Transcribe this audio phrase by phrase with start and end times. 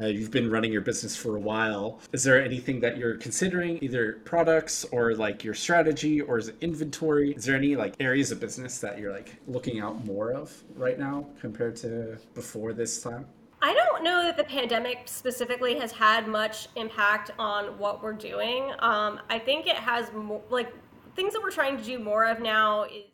[0.00, 2.00] Uh, you've been running your business for a while.
[2.12, 6.56] Is there anything that you're considering, either products or like your strategy, or is it
[6.60, 7.32] inventory?
[7.32, 10.98] Is there any like areas of business that you're like looking out more of right
[10.98, 13.26] now compared to before this time?
[13.62, 18.70] I don't know that the pandemic specifically has had much impact on what we're doing.
[18.80, 20.72] Um, I think it has more, like
[21.16, 23.04] things that we're trying to do more of now is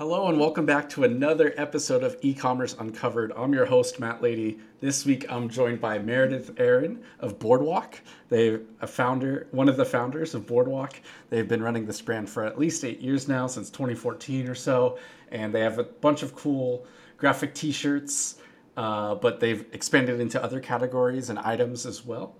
[0.00, 3.34] Hello and welcome back to another episode of E-commerce Uncovered.
[3.36, 4.58] I'm your host Matt Lady.
[4.80, 8.00] This week I'm joined by Meredith Erin of Boredwalk.
[8.30, 10.94] They're a founder, one of the founders of Boredwalk.
[11.28, 14.98] They've been running this brand for at least eight years now, since 2014 or so,
[15.32, 16.86] and they have a bunch of cool
[17.18, 18.36] graphic T-shirts.
[18.78, 22.36] Uh, but they've expanded into other categories and items as well.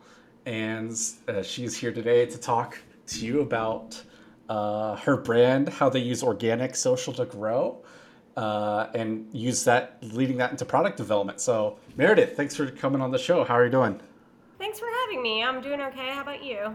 [0.46, 0.98] And
[1.29, 4.02] uh, she's here today to talk to you about
[4.50, 7.78] uh, her brand, how they use organic social to grow,
[8.36, 11.40] uh, and use that, leading that into product development.
[11.40, 13.45] So, Meredith, thanks for coming on the show.
[13.45, 14.00] How are you doing?
[14.59, 15.45] Thanks for having me.
[15.45, 16.09] I'm doing okay.
[16.10, 16.74] How about you?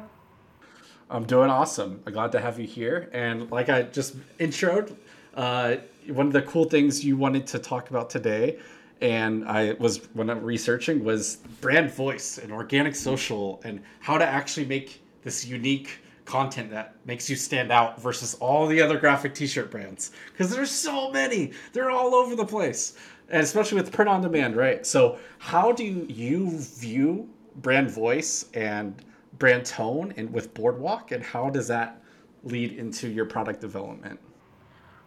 [1.10, 2.02] I'm doing awesome.
[2.08, 3.10] I'm glad to have you here.
[3.12, 4.96] And like I just introed,
[5.36, 5.76] uh,
[6.08, 8.58] one of the cool things you wanted to talk about today,
[9.02, 14.26] and I was when I'm researching was brand voice and organic social and how to
[14.26, 19.34] actually make this unique content that makes you stand out versus all the other graphic
[19.34, 20.12] t-shirt brands.
[20.32, 21.52] Because there's so many.
[21.74, 22.98] They're all over the place.
[23.30, 24.86] And especially with print on demand right?
[24.86, 29.04] So how do you view brand voice and
[29.40, 32.02] brand tone and with boredwalk and how does that
[32.44, 34.20] lead into your product development?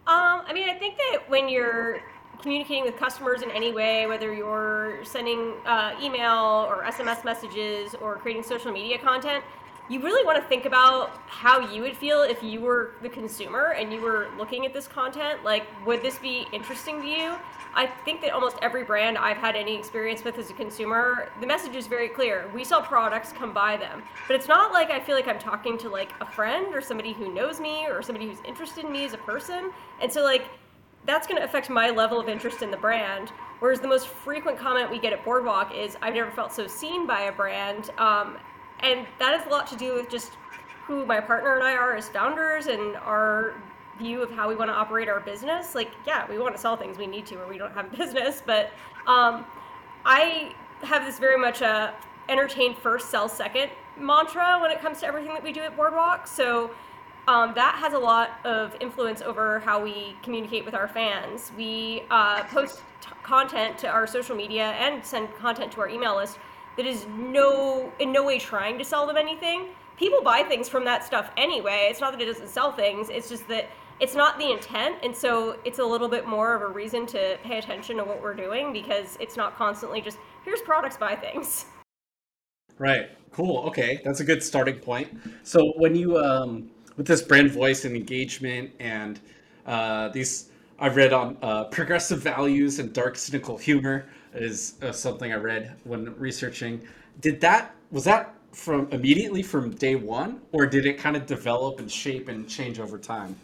[0.07, 1.99] Um, i mean i think that when you're
[2.41, 8.15] communicating with customers in any way whether you're sending uh, email or sms messages or
[8.15, 9.43] creating social media content
[9.89, 13.73] you really want to think about how you would feel if you were the consumer
[13.77, 15.43] and you were looking at this content.
[15.43, 17.35] Like, would this be interesting to you?
[17.73, 21.47] I think that almost every brand I've had any experience with as a consumer, the
[21.47, 22.49] message is very clear.
[22.53, 24.03] We sell products, come buy them.
[24.27, 27.13] But it's not like I feel like I'm talking to like a friend or somebody
[27.13, 29.71] who knows me or somebody who's interested in me as a person.
[30.01, 30.45] And so like
[31.05, 33.29] that's going to affect my level of interest in the brand.
[33.59, 37.07] Whereas the most frequent comment we get at Boredwalk is, I've never felt so seen
[37.07, 37.89] by a brand.
[37.97, 38.37] Um,
[38.81, 40.33] and that has a lot to do with just
[40.85, 43.53] who my partner and I are as founders and our
[43.99, 45.75] view of how we want to operate our business.
[45.75, 47.97] Like, yeah, we want to sell things we need to, or we don't have a
[47.97, 48.41] business.
[48.43, 48.71] But
[49.05, 49.45] um,
[50.05, 51.93] I have this very much a
[52.29, 56.27] entertain first, sell second mantra when it comes to everything that we do at Boredwalk.
[56.27, 56.71] So
[57.27, 61.51] um, that has a lot of influence over how we communicate with our fans.
[61.57, 66.15] We uh, post t- content to our social media and send content to our email
[66.15, 66.39] list
[66.79, 69.65] that is no in no way trying to sell them anything.
[69.97, 71.87] People buy things from that stuff anyway.
[71.89, 73.09] It's not that it doesn't sell things.
[73.09, 73.69] It's just that
[73.99, 77.37] it's not the intent, and so it's a little bit more of a reason to
[77.43, 81.65] pay attention to what we're doing because it's not constantly just here's products, buy things.
[82.77, 83.09] Right.
[83.33, 83.57] Cool.
[83.67, 85.19] Okay, that's a good starting point.
[85.43, 89.19] So when you um, with this brand voice and engagement and
[89.65, 90.49] uh, these
[90.81, 95.75] I've read on uh, progressive values and dark cynical humor is uh, something I read
[95.83, 96.81] when researching.
[97.19, 101.79] Did that was that from immediately from day one, or did it kind of develop
[101.79, 103.35] and shape and change over time?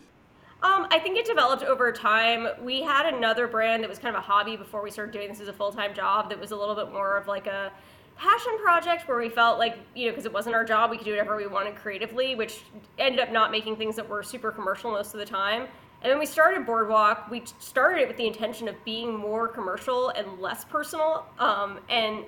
[0.63, 2.47] Um, I think it developed over time.
[2.61, 5.41] We had another brand that was kind of a hobby before we started doing this
[5.41, 6.29] as a full time job.
[6.29, 7.71] That was a little bit more of like a
[8.15, 11.03] passion project where we felt like you know because it wasn't our job we could
[11.03, 12.61] do whatever we wanted creatively which
[12.97, 15.67] ended up not making things that were super commercial most of the time
[16.05, 20.09] and when we started Boredwalk, we started it with the intention of being more commercial
[20.09, 21.25] and less personal.
[21.39, 22.25] Um, and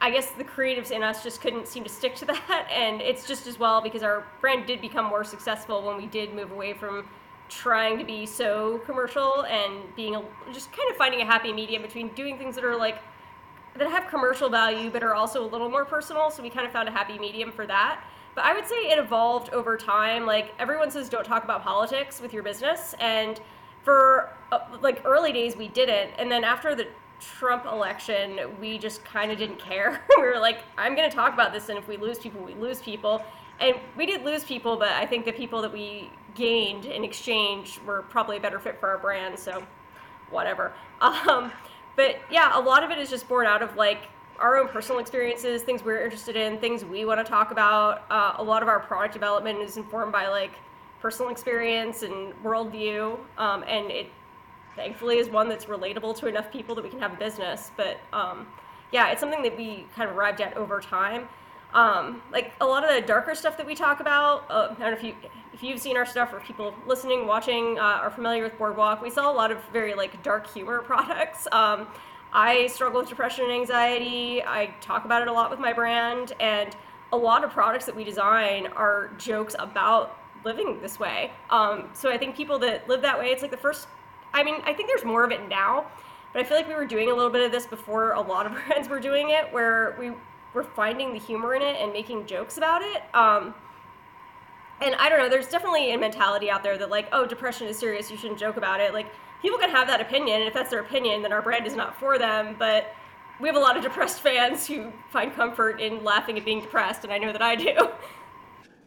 [0.00, 2.68] I guess the creatives in us just couldn't seem to stick to that.
[2.72, 6.32] And it's just as well because our brand did become more successful when we did
[6.32, 7.08] move away from
[7.48, 11.82] trying to be so commercial and being a, just kind of finding a happy medium
[11.82, 13.00] between doing things that are like
[13.76, 16.30] that have commercial value but are also a little more personal.
[16.30, 18.00] So we kind of found a happy medium for that.
[18.34, 20.26] But I would say it evolved over time.
[20.26, 23.40] Like everyone says, don't talk about politics with your business, and
[23.82, 26.86] for uh, like early days we didn't, and then after the
[27.20, 30.00] Trump election, we just kind of didn't care.
[30.16, 32.54] we were like, I'm going to talk about this, and if we lose people, we
[32.54, 33.24] lose people.
[33.60, 37.80] And we did lose people, but I think the people that we gained in exchange
[37.84, 39.38] were probably a better fit for our brand.
[39.38, 39.64] So,
[40.30, 40.72] whatever.
[41.00, 41.52] Um,
[41.94, 44.08] but yeah, a lot of it is just born out of like
[44.38, 48.04] our own personal experiences, things we're interested in, things we want to talk about.
[48.10, 50.52] Uh, a lot of our product development is informed by like
[51.00, 54.08] personal experience and worldview, um, and it
[54.76, 57.70] thankfully is one that's relatable to enough people that we can have a business.
[57.76, 58.46] But um,
[58.92, 61.28] yeah, it's something that we kind of arrived at over time.
[61.74, 64.50] Um, like a lot of the darker stuff that we talk about.
[64.50, 65.14] Uh, I don't know if you
[65.52, 69.02] if you've seen our stuff or people listening, watching uh, are familiar with Boredwalk.
[69.02, 71.46] We sell a lot of very like dark humor products.
[71.52, 71.88] Um,
[72.32, 74.42] I struggle with depression and anxiety.
[74.42, 76.76] I talk about it a lot with my brand, and
[77.12, 81.32] a lot of products that we design are jokes about living this way.
[81.50, 83.88] Um, so I think people that live that way, it's like the first.
[84.32, 85.86] I mean, I think there's more of it now,
[86.32, 88.46] but I feel like we were doing a little bit of this before a lot
[88.46, 90.12] of brands were doing it, where we
[90.54, 93.02] were finding the humor in it and making jokes about it.
[93.14, 93.54] Um,
[94.80, 97.78] and I don't know, there's definitely a mentality out there that like, oh, depression is
[97.78, 98.92] serious, you shouldn't joke about it.
[98.92, 99.06] Like
[99.42, 101.98] people can have that opinion, and if that's their opinion, then our brand is not
[101.98, 102.56] for them.
[102.58, 102.92] But
[103.40, 107.04] we have a lot of depressed fans who find comfort in laughing at being depressed,
[107.04, 107.88] and I know that I do.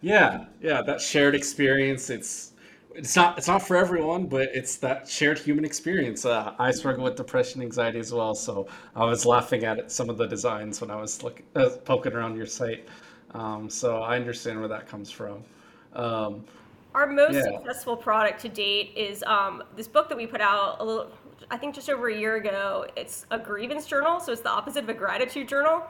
[0.02, 2.10] Yeah, yeah, that shared experience.
[2.10, 2.54] It's
[2.96, 6.26] it's not it's not for everyone, but it's that shared human experience.
[6.26, 10.18] Uh, I struggle with depression, anxiety as well, so I was laughing at some of
[10.18, 12.88] the designs when I was looking, uh, poking around your site.
[13.34, 15.44] Um, so I understand where that comes from.
[15.94, 16.46] Um,
[16.94, 17.44] Our most yeah.
[17.44, 21.12] successful product to date is um, this book that we put out a little,
[21.50, 22.86] I think just over a year ago.
[22.96, 25.84] It's a grievance journal, so it's the opposite of a gratitude journal,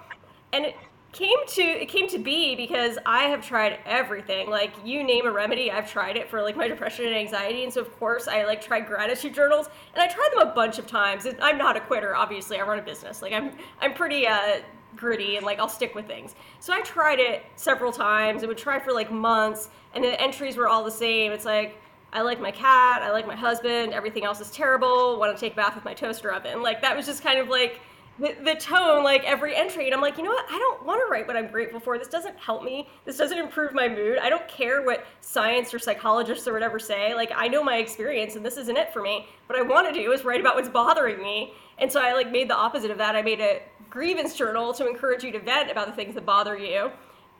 [0.53, 0.75] and it
[1.11, 4.49] came to it came to be because I have tried everything.
[4.49, 7.73] Like you name a remedy, I've tried it for like my depression and anxiety, and
[7.73, 10.87] so of course I like tried gratitude journals, and I tried them a bunch of
[10.87, 11.27] times.
[11.41, 12.59] I'm not a quitter, obviously.
[12.59, 13.21] I run a business.
[13.21, 13.51] Like I'm
[13.81, 14.59] I'm pretty uh
[14.95, 16.35] gritty and like I'll stick with things.
[16.59, 18.43] So I tried it several times.
[18.43, 21.31] I would try for like months, and the entries were all the same.
[21.31, 21.77] It's like
[22.13, 25.17] I like my cat, I like my husband, everything else is terrible.
[25.17, 26.61] Want to take a bath with my toaster oven?
[26.61, 27.79] Like that was just kind of like
[28.19, 31.01] the, the tone like every entry and i'm like you know what i don't want
[31.01, 34.19] to write what i'm grateful for this doesn't help me this doesn't improve my mood
[34.19, 38.35] i don't care what science or psychologists or whatever say like i know my experience
[38.35, 40.69] and this isn't it for me what i want to do is write about what's
[40.69, 43.61] bothering me and so i like made the opposite of that i made a
[43.91, 46.89] grievance journal to encourage you to vent about the things that bother you.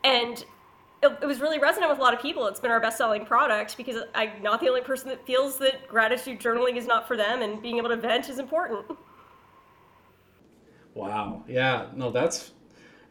[0.04, 0.46] And
[1.02, 2.46] it, it was really resonant with a lot of people.
[2.46, 5.88] It's been our best selling product because I'm not the only person that feels that
[5.88, 8.86] gratitude journaling is not for them and being able to vent is important.
[10.94, 11.44] Wow.
[11.48, 11.88] Yeah.
[11.96, 12.52] No, that's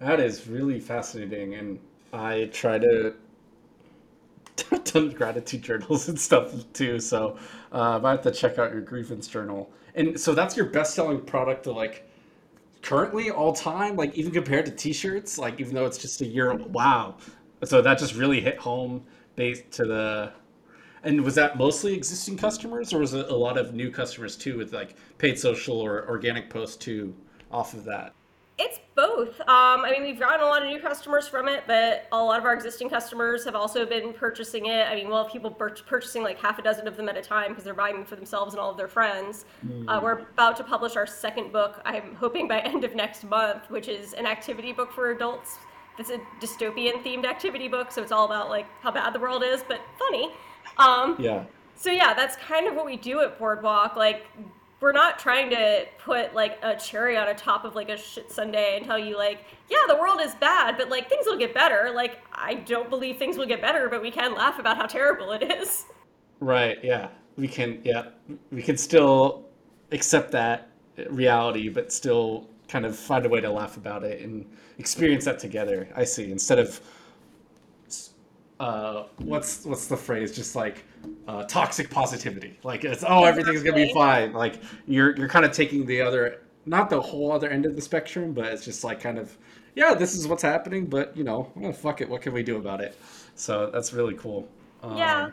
[0.01, 1.79] that is really fascinating, and
[2.13, 3.15] I try to
[4.85, 7.01] done gratitude journals and stuff too.
[7.01, 7.39] So
[7.73, 9.71] uh, I might have to check out your grievance journal.
[9.95, 12.09] And so that's your best selling product to like
[12.83, 16.55] currently all time, like even compared to t-shirts, like even though it's just a year
[16.55, 17.17] wow.
[17.65, 19.05] So that just really hit home
[19.37, 20.33] based to the
[21.03, 24.59] and was that mostly existing customers or was it a lot of new customers too
[24.59, 27.15] with like paid social or organic posts too
[27.51, 28.13] off of that?
[28.59, 29.41] It's both.
[29.41, 32.39] Um, I mean, we've gotten a lot of new customers from it, but a lot
[32.39, 34.87] of our existing customers have also been purchasing it.
[34.89, 37.65] I mean, well, people purchasing like half a dozen of them at a time because
[37.65, 39.47] they're buying them for themselves and all of their friends.
[39.67, 39.89] Mm.
[39.89, 41.81] Uh, we're about to publish our second book.
[41.85, 45.57] I'm hoping by end of next month, which is an activity book for adults.
[45.99, 49.43] It's a dystopian themed activity book, so it's all about like how bad the world
[49.43, 50.31] is, but funny.
[50.79, 51.45] Um, yeah.
[51.75, 53.97] So yeah, that's kind of what we do at Boredwalk.
[53.97, 54.27] Like
[54.81, 58.33] we're not trying to put like a cherry on a top of like a shit
[58.33, 61.55] sundae and tell you like yeah the world is bad but like things will get
[61.55, 61.93] better.
[61.95, 65.33] Like i don't believe things will get better but we can laugh about how terrible
[65.33, 65.85] it is.
[66.41, 67.09] Right yeah.
[67.37, 68.07] We can yeah.
[68.51, 69.47] We can still
[69.93, 70.69] accept that
[71.09, 74.47] reality but still kind of find a way to laugh about it and
[74.79, 76.81] experience that together i see instead of
[78.61, 80.37] uh, what's what's the phrase?
[80.37, 80.85] Just like
[81.27, 82.59] uh, toxic positivity.
[82.63, 84.35] Like it's oh everything's gonna be fine.
[84.35, 87.81] Like you're you're kind of taking the other not the whole other end of the
[87.81, 89.37] spectrum, but it's just like kind of
[89.75, 92.59] yeah this is what's happening, but you know oh, fuck it, what can we do
[92.59, 92.97] about it?
[93.35, 94.47] So that's really cool.
[94.83, 95.31] Um, yeah,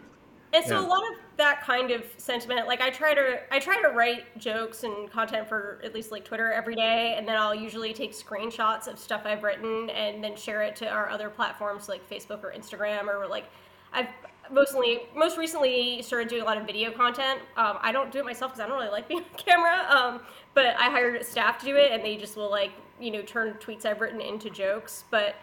[0.54, 0.86] and so yeah.
[0.86, 2.68] a lot of that kind of sentiment.
[2.68, 6.26] Like I try to I try to write jokes and content for at least like
[6.26, 10.36] Twitter every day, and then I'll usually take screenshots of stuff I've written and then
[10.36, 13.46] share it to our other platforms like Facebook or Instagram or like
[13.94, 14.08] I've
[14.52, 17.42] mostly most recently started doing a lot of video content.
[17.58, 19.86] Um, I don't do it myself because I don't really like being on camera.
[19.90, 20.22] Um,
[20.54, 23.54] but I hired staff to do it, and they just will like you know turn
[23.56, 25.04] tweets I've written into jokes.
[25.12, 25.36] But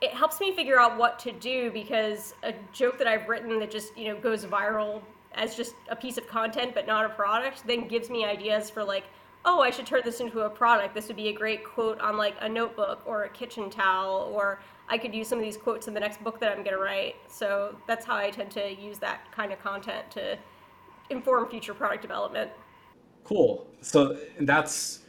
[0.00, 3.70] it helps me figure out what to do because a joke that I've written that
[3.70, 5.02] just you know goes viral
[5.34, 8.82] as just a piece of content but not a product then gives me ideas for
[8.82, 9.04] like
[9.44, 10.94] oh i should turn this into a product.
[10.94, 14.60] This would be a great quote on like a notebook or a kitchen towel or
[14.88, 16.82] i could use some of these quotes in the next book that i'm going to
[16.82, 17.16] write.
[17.28, 20.38] So that's how i tend to use that kind of content to
[21.10, 22.50] inform future product development.
[23.24, 23.66] Cool.
[23.80, 25.00] So that's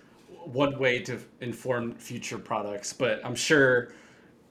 [0.46, 3.93] one way to inform future products but i'm sure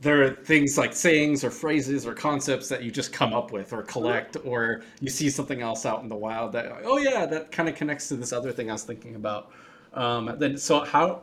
[0.00, 3.72] there are things like sayings or phrases or concepts that you just come up with
[3.72, 7.50] or collect or you see something else out in the wild that oh yeah that
[7.50, 9.50] kind of connects to this other thing i was thinking about
[9.94, 11.22] um, then so how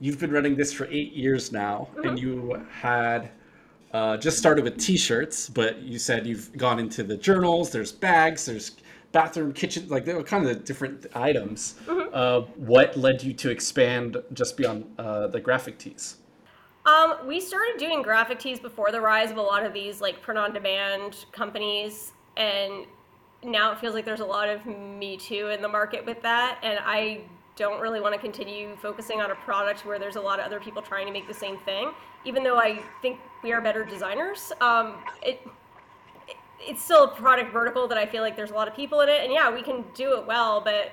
[0.00, 2.08] you've been running this for eight years now mm-hmm.
[2.08, 3.30] and you had
[3.92, 8.46] uh, just started with t-shirts but you said you've gone into the journals there's bags
[8.46, 8.72] there's
[9.12, 11.76] bathroom, kitchen, like they were kind of the different items.
[11.86, 12.10] Mm-hmm.
[12.12, 16.16] Uh, what led you to expand just beyond uh, the graphic tees?
[16.86, 20.22] Um, we started doing graphic tees before the rise of a lot of these like
[20.22, 22.86] print on demand companies, and
[23.42, 26.60] now it feels like there's a lot of me too in the market with that,
[26.62, 27.22] and I
[27.56, 30.60] don't really want to continue focusing on a product where there's a lot of other
[30.60, 31.90] people trying to make the same thing.
[32.24, 35.40] Even though I think we are better designers, um, it,
[36.28, 39.00] it it's still a product vertical that I feel like there's a lot of people
[39.00, 40.92] in it, and yeah, we can do it well, but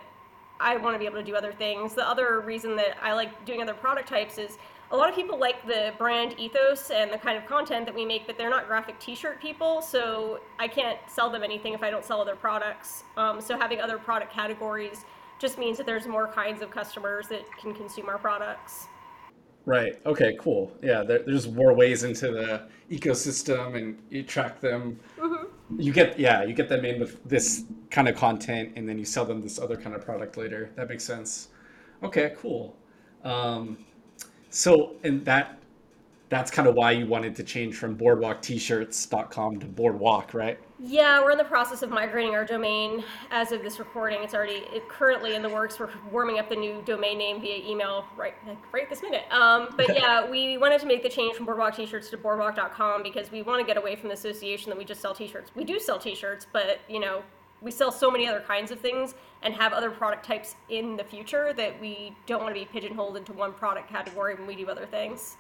[0.60, 1.94] I want to be able to do other things.
[1.94, 4.58] The other reason that I like doing other product types is
[4.94, 8.06] a lot of people like the brand ethos and the kind of content that we
[8.06, 11.90] make, but they're not graphic T-shirt people, so I can't sell them anything if I
[11.90, 13.04] don't sell other products.
[13.18, 15.04] Um, so having other product categories
[15.40, 18.86] just means that there's more kinds of customers that can consume our products.
[19.66, 20.00] Right.
[20.06, 20.38] Okay.
[20.40, 20.72] Cool.
[20.84, 21.04] Yeah.
[21.04, 25.00] There, there's more ways into the ecosystem, and you track them.
[25.18, 25.80] Mm-hmm.
[25.80, 29.06] You get yeah, you get them in with this kind of content, and then you
[29.06, 30.70] sell them this other kind of product later.
[30.76, 31.48] That makes sense.
[32.04, 32.34] Okay.
[32.38, 32.76] Cool.
[33.24, 33.78] Um,
[34.54, 35.60] so, and that
[36.30, 40.58] that's kind of why you wanted to change from boredwalkt-shirts.com to boredwalk, right?
[40.80, 44.24] Yeah, we're in the process of migrating our domain as of this recording.
[44.24, 45.80] It's already it, currently in the works.
[45.80, 49.26] We're warming up the new domain name via email right like, right this minute.
[49.32, 53.32] Um, but yeah, we wanted to make the change from boredwalk t-shirts to boredwalk.com because
[53.32, 55.52] we want to get away from the association that we just sell t-shirts.
[55.56, 57.22] We do sell t-shirts, but you know,
[57.64, 61.04] we sell so many other kinds of things and have other product types in the
[61.04, 64.68] future that we don't want to be pigeonholed into one product category when we do
[64.70, 65.38] other things.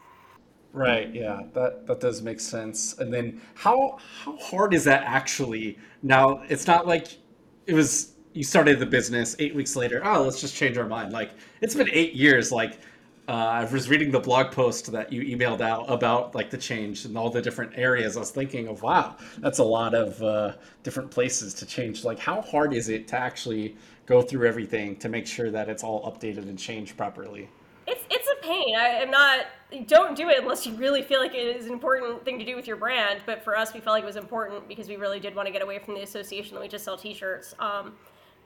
[0.72, 1.13] Right.
[1.13, 1.42] Yeah.
[1.53, 2.98] That that does make sense.
[2.98, 5.77] And then how how hard is that actually?
[6.01, 7.20] Now it's not like
[7.68, 10.01] it was you started the business eight weeks later.
[10.03, 11.13] Oh, let's just change our mind.
[11.13, 12.51] Like it's been eight years.
[12.51, 12.80] Like
[13.27, 17.06] uh, I was reading the blog post that you emailed out about like the change
[17.06, 18.18] and all the different areas.
[18.18, 20.53] I was thinking of wow, that's a lot of uh,
[20.84, 22.03] different places to change.
[22.03, 25.84] Like how hard is it to actually go through everything to make sure that it's
[25.84, 27.50] all updated and changed properly?
[27.88, 28.75] It's it's a pain.
[28.75, 29.46] I am not.
[29.88, 32.58] Don't do it unless you really feel like it is an important thing to do
[32.58, 33.22] with your brand.
[33.25, 35.51] But for us, we felt like it was important because we really did want to
[35.53, 37.56] get away from the association that we just sell T-shirts.
[37.58, 37.94] Um,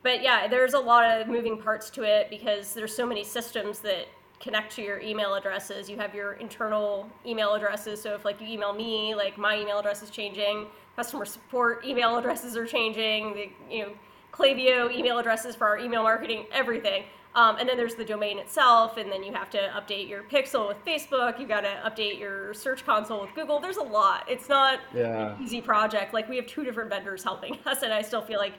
[0.03, 3.79] but yeah, there's a lot of moving parts to it because there's so many systems
[3.79, 4.05] that
[4.39, 5.89] connect to your email addresses.
[5.89, 8.01] You have your internal email addresses.
[8.01, 10.67] So if like you email me, like my email address is changing.
[10.95, 13.33] Customer support email addresses are changing.
[13.33, 13.91] The you know
[14.31, 17.03] Klaviyo email addresses for our email marketing, everything.
[17.35, 20.67] Um, and then there's the domain itself, and then you have to update your pixel
[20.67, 21.39] with Facebook.
[21.39, 23.59] You got to update your search console with Google.
[23.59, 24.25] There's a lot.
[24.27, 25.35] It's not yeah.
[25.35, 26.15] an easy project.
[26.15, 28.53] Like we have two different vendors helping us, and I still feel like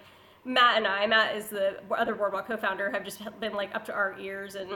[0.45, 3.93] Matt and I, Matt is the other Boredwalk co-founder, have just been like up to
[3.93, 4.71] our ears and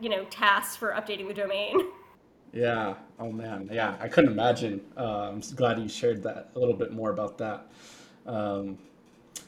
[0.00, 1.80] you know tasks for updating the domain.
[2.52, 2.94] Yeah.
[3.18, 3.68] Oh man.
[3.72, 3.96] Yeah.
[4.00, 4.80] I couldn't imagine.
[4.96, 7.66] Uh, I'm glad you shared that a little bit more about that.
[8.26, 8.78] Um,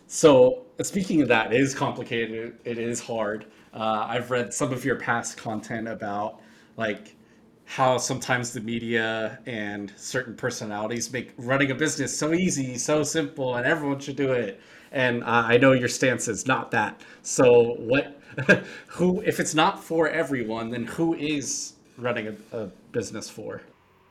[0.07, 2.59] so speaking of that, it is complicated.
[2.65, 3.47] It is hard.
[3.75, 6.41] Uh, I've read some of your past content about
[6.77, 7.17] like
[7.65, 13.55] how sometimes the media and certain personalities make running a business so easy, so simple,
[13.57, 14.61] and everyone should do it.
[14.91, 17.01] And uh, I know your stance is not that.
[17.23, 18.21] So what?
[18.89, 19.21] who?
[19.23, 23.63] If it's not for everyone, then who is running a, a business for?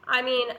[0.08, 0.50] I mean,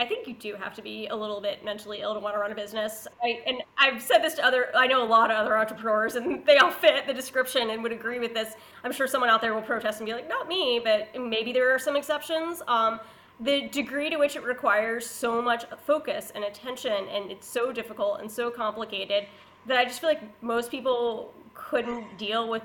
[0.00, 2.40] I think you do have to be a little bit mentally ill to want to
[2.40, 3.06] run a business.
[3.22, 6.44] I, and I've said this to other, I know a lot of other entrepreneurs, and
[6.44, 8.54] they all fit the description and would agree with this.
[8.82, 11.72] I'm sure someone out there will protest and be like, not me, but maybe there
[11.72, 12.62] are some exceptions.
[12.66, 12.98] Um,
[13.38, 18.20] the degree to which it requires so much focus and attention, and it's so difficult
[18.20, 19.26] and so complicated
[19.66, 22.62] that I just feel like most people couldn't deal with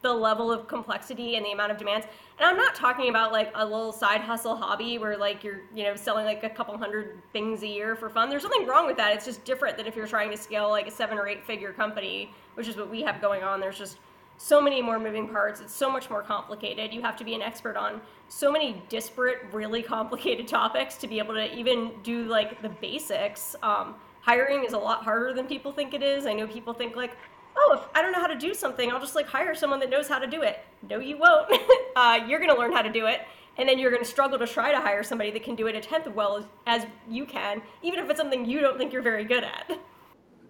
[0.00, 2.06] the level of complexity and the amount of demands.
[2.38, 5.84] And I'm not talking about like a little side hustle hobby where like you're, you
[5.84, 8.30] know, selling like a couple hundred things a year for fun.
[8.30, 9.14] There's nothing wrong with that.
[9.14, 11.72] It's just different than if you're trying to scale like a seven or eight figure
[11.72, 13.58] company, which is what we have going on.
[13.58, 13.98] There's just
[14.38, 15.60] so many more moving parts.
[15.60, 16.94] It's so much more complicated.
[16.94, 21.18] You have to be an expert on so many disparate, really complicated topics to be
[21.18, 23.56] able to even do like the basics.
[23.62, 26.24] Um, hiring is a lot harder than people think it is.
[26.24, 27.16] I know people think like,
[27.58, 29.90] oh, if I don't know how to do something, I'll just like hire someone that
[29.90, 30.60] knows how to do it.
[30.88, 31.52] No, you won't.
[31.96, 33.20] uh, you're going to learn how to do it.
[33.56, 35.74] And then you're going to struggle to try to hire somebody that can do it
[35.74, 38.92] a tenth as well as, as you can, even if it's something you don't think
[38.92, 39.78] you're very good at.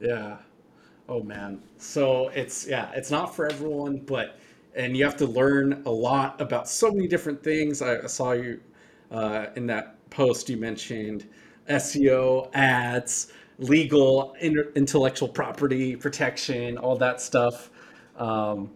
[0.00, 0.36] Yeah.
[1.08, 1.62] Oh man.
[1.78, 4.38] So it's yeah, it's not for everyone, but
[4.74, 7.80] and you have to learn a lot about so many different things.
[7.80, 8.60] I saw you
[9.10, 11.26] uh, in that post you mentioned
[11.68, 17.70] SEO, ads, legal intellectual property protection, all that stuff.
[18.16, 18.70] Um,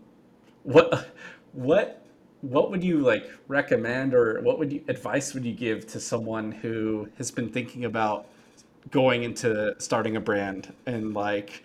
[0.62, 1.08] what
[1.52, 2.04] what
[2.40, 6.50] what would you like recommend or what would you advice would you give to someone
[6.50, 8.26] who has been thinking about
[8.90, 11.62] going into starting a brand and like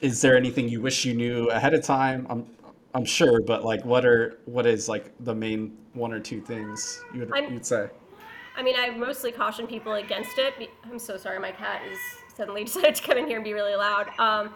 [0.00, 2.26] is there anything you wish you knew ahead of time?
[2.30, 2.46] I'm
[2.94, 7.02] I'm sure, but like, what are what is like the main one or two things
[7.12, 7.88] you would you'd say?
[8.56, 10.54] I mean, I mostly caution people against it.
[10.84, 11.98] I'm so sorry, my cat is
[12.38, 14.08] suddenly decided to come in here and be really loud.
[14.18, 14.54] Um,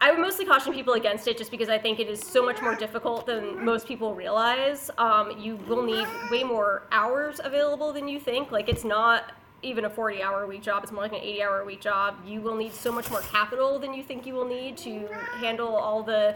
[0.00, 2.60] I would mostly caution people against it just because I think it is so much
[2.60, 4.90] more difficult than most people realize.
[4.98, 8.50] Um, you will need way more hours available than you think.
[8.50, 9.32] Like, it's not
[9.62, 11.80] even a 40 hour a week job, it's more like an 80 hour a week
[11.80, 12.16] job.
[12.26, 15.06] You will need so much more capital than you think you will need to
[15.36, 16.34] handle all the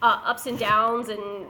[0.00, 1.46] uh, ups and downs and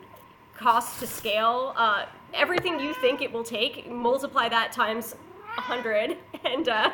[0.57, 1.75] costs to scale.
[1.77, 5.15] Uh, everything you think it will take, multiply that times
[5.57, 6.91] 100, and uh,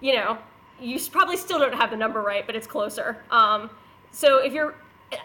[0.00, 0.38] you know,
[0.80, 3.22] you probably still don't have the number right, but it's closer.
[3.30, 3.70] Um,
[4.10, 4.74] so if you're,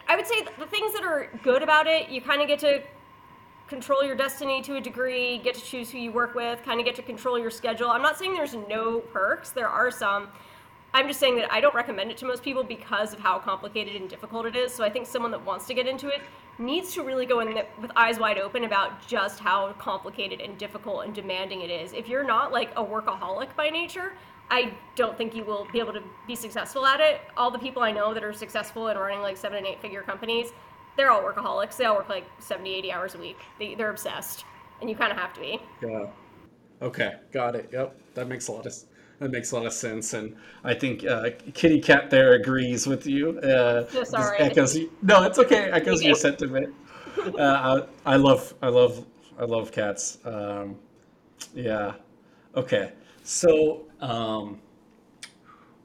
[0.07, 2.81] I would say the things that are good about it, you kind of get to
[3.67, 6.85] control your destiny to a degree, get to choose who you work with, kind of
[6.85, 7.89] get to control your schedule.
[7.89, 10.27] I'm not saying there's no perks, there are some.
[10.91, 13.95] I'm just saying that I don't recommend it to most people because of how complicated
[13.95, 14.73] and difficult it is.
[14.73, 16.21] So I think someone that wants to get into it
[16.57, 21.05] needs to really go in with eyes wide open about just how complicated and difficult
[21.05, 21.93] and demanding it is.
[21.93, 24.13] If you're not like a workaholic by nature,
[24.51, 27.21] I don't think you will be able to be successful at it.
[27.37, 30.01] All the people I know that are successful in running like seven and eight figure
[30.01, 30.51] companies,
[30.97, 31.77] they're all workaholics.
[31.77, 33.37] They all work like 70, 80 hours a week.
[33.59, 34.45] They, they're obsessed.
[34.81, 35.59] And you kind of have to be.
[35.81, 36.07] Yeah.
[36.81, 37.69] Okay, got it.
[37.71, 38.73] Yep, that makes a lot of
[39.19, 43.05] that makes a lot of sense, and I think uh, Kitty Cat there agrees with
[43.05, 43.37] you.
[43.39, 44.39] Uh, just sorry.
[44.39, 44.77] Echoes.
[45.01, 45.69] No, it's okay.
[45.71, 46.73] Echoes your sentiment.
[47.37, 49.05] Uh, I, I love, I love,
[49.37, 50.19] I love cats.
[50.23, 50.77] Um,
[51.53, 51.95] yeah.
[52.55, 52.93] Okay.
[53.23, 54.59] So, um,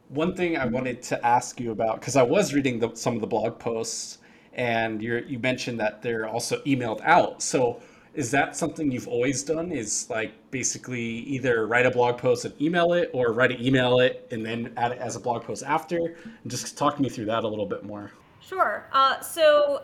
[0.08, 3.20] one thing I wanted to ask you about because I was reading the, some of
[3.20, 4.18] the blog posts,
[4.52, 7.42] and you mentioned that they're also emailed out.
[7.42, 7.80] So,
[8.14, 9.72] is that something you've always done?
[9.72, 13.98] Is like basically either write a blog post and email it, or write an email
[13.98, 15.98] it and then add it as a blog post after?
[16.42, 18.12] And just talk me through that a little bit more.
[18.40, 18.86] Sure.
[18.92, 19.82] Uh, so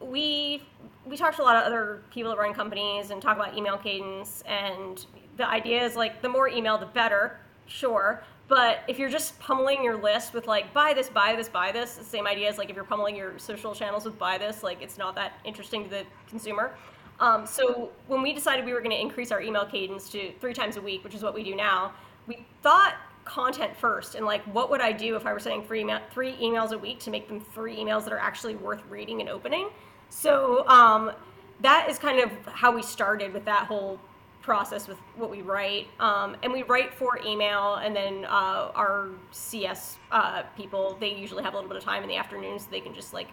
[0.00, 0.62] we
[1.04, 3.76] we talked to a lot of other people that run companies and talk about email
[3.76, 5.04] cadence, and
[5.36, 7.38] the idea is like the more email, the better.
[7.66, 8.22] Sure.
[8.46, 11.94] But if you're just pummeling your list with like buy this, buy this, buy this,
[11.94, 14.82] the same idea as like if you're pummeling your social channels with buy this, like
[14.82, 16.74] it's not that interesting to the consumer.
[17.20, 20.52] Um, so when we decided we were going to increase our email cadence to three
[20.52, 21.92] times a week, which is what we do now,
[22.26, 25.80] we thought content first and like what would I do if I were sending three,
[25.80, 29.20] email, three emails a week to make them three emails that are actually worth reading
[29.20, 29.70] and opening.
[30.10, 31.12] So um,
[31.60, 33.98] that is kind of how we started with that whole
[34.44, 35.88] process with what we write.
[35.98, 41.42] Um, and we write for email, and then uh, our CS uh, people, they usually
[41.42, 43.28] have a little bit of time in the afternoon so they can just like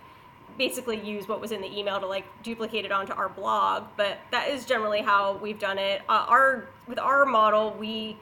[0.57, 4.17] basically use what was in the email to like duplicate it onto our blog but
[4.31, 8.17] that is generally how we've done it uh, our with our model we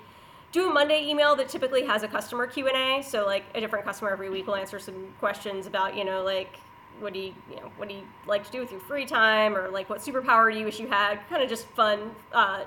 [0.51, 4.11] do a monday email that typically has a customer q&a so like a different customer
[4.11, 6.59] every week will answer some questions about you know like
[6.99, 9.55] what do you you know what do you like to do with your free time
[9.55, 12.63] or like what superpower do you wish you had kind of just fun uh,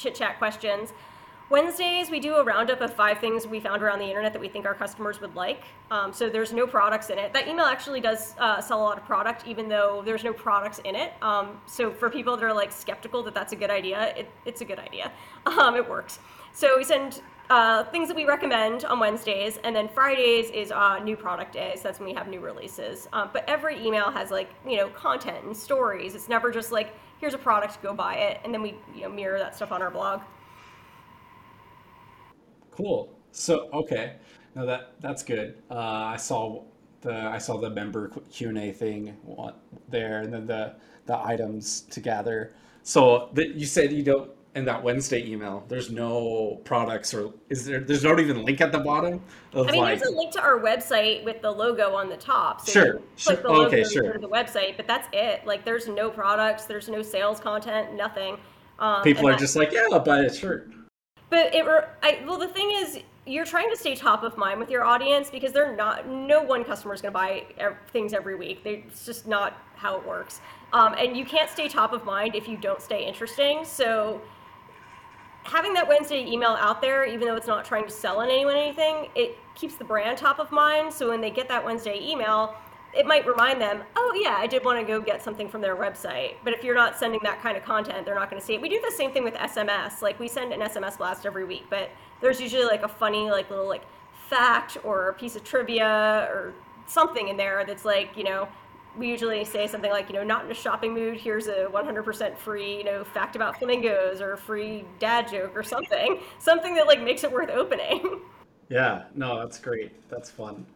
[0.00, 0.92] chit chat questions
[1.50, 4.48] Wednesdays, we do a roundup of five things we found around the internet that we
[4.48, 5.64] think our customers would like.
[5.90, 7.32] Um, so there's no products in it.
[7.32, 10.78] That email actually does uh, sell a lot of product, even though there's no products
[10.84, 11.12] in it.
[11.22, 14.60] Um, so for people that are like skeptical that that's a good idea, it, it's
[14.60, 15.10] a good idea.
[15.46, 16.20] Um, it works.
[16.52, 21.00] So we send uh, things that we recommend on Wednesdays, and then Fridays is uh,
[21.00, 21.82] new product days.
[21.82, 23.08] That's when we have new releases.
[23.12, 26.14] Um, but every email has like you know content and stories.
[26.14, 29.10] It's never just like here's a product, go buy it, and then we you know
[29.10, 30.22] mirror that stuff on our blog.
[32.70, 33.12] Cool.
[33.32, 34.16] So okay,
[34.54, 35.62] now that that's good.
[35.70, 36.62] Uh, I saw
[37.02, 39.16] the I saw the member Q and A thing
[39.88, 40.74] there, and then the
[41.06, 42.54] the items to gather.
[42.82, 45.64] So the, you said you don't in that Wednesday email.
[45.68, 47.80] There's no products or is there?
[47.80, 49.98] There's not even a link at the bottom of I mean, like.
[49.98, 52.60] there's a link to our website with the logo on the top.
[52.60, 53.36] So Sure, sure.
[53.36, 54.12] click the logo Okay, sure.
[54.12, 55.46] to the website, but that's it.
[55.46, 58.38] Like, there's no products, there's no sales content, nothing.
[58.78, 60.72] Um, People are just like, yeah, I'll buy a shirt.
[61.28, 61.64] But it,
[62.02, 65.30] I, well, the thing is, you're trying to stay top of mind with your audience
[65.30, 66.08] because they're not.
[66.08, 67.44] No one customer is going to buy
[67.92, 68.64] things every week.
[68.64, 70.40] They, it's just not how it works.
[70.72, 73.64] Um, and you can't stay top of mind if you don't stay interesting.
[73.64, 74.20] So
[75.44, 78.56] having that Wednesday email out there, even though it's not trying to sell on anyone
[78.56, 80.92] anything, it keeps the brand top of mind.
[80.92, 82.54] So when they get that Wednesday email,
[82.92, 85.76] it might remind them, oh yeah, I did want to go get something from their
[85.76, 86.34] website.
[86.42, 88.60] But if you're not sending that kind of content, they're not going to see it.
[88.60, 90.02] We do the same thing with SMS.
[90.02, 93.48] Like we send an SMS blast every week, but there's usually like a funny like
[93.48, 93.82] little like
[94.28, 96.52] fact or a piece of trivia or
[96.86, 98.48] something in there that's like you know
[98.96, 101.16] we usually say something like, you know, not in a shopping mood.
[101.16, 105.62] Here's a 100% free, you know, fact about flamingos or a free dad joke or
[105.62, 106.20] something.
[106.38, 108.20] Something that like makes it worth opening.
[108.68, 109.92] Yeah, no, that's great.
[110.08, 110.66] That's fun.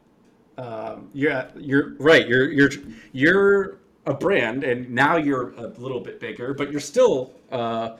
[0.58, 2.26] um, you're you're right.
[2.28, 2.70] You're you're
[3.12, 7.96] you're a brand, and now you're a little bit bigger, but you're still uh,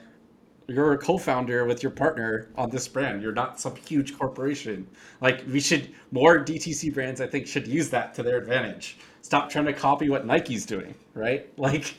[0.67, 3.21] you're a co-founder with your partner on this brand.
[3.21, 4.87] You're not some huge corporation.
[5.21, 8.97] Like we should more DTC brands, I think, should use that to their advantage.
[9.25, 11.49] Stop trying to copy what Nike's doing, right?
[11.57, 11.95] Like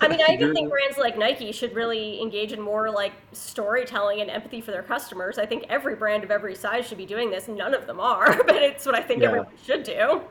[0.00, 4.20] I mean, I even think brands like Nike should really engage in more like storytelling
[4.20, 5.38] and empathy for their customers.
[5.38, 7.46] I think every brand of every size should be doing this.
[7.46, 9.28] None of them are, but it's what I think yeah.
[9.28, 10.22] everyone should do.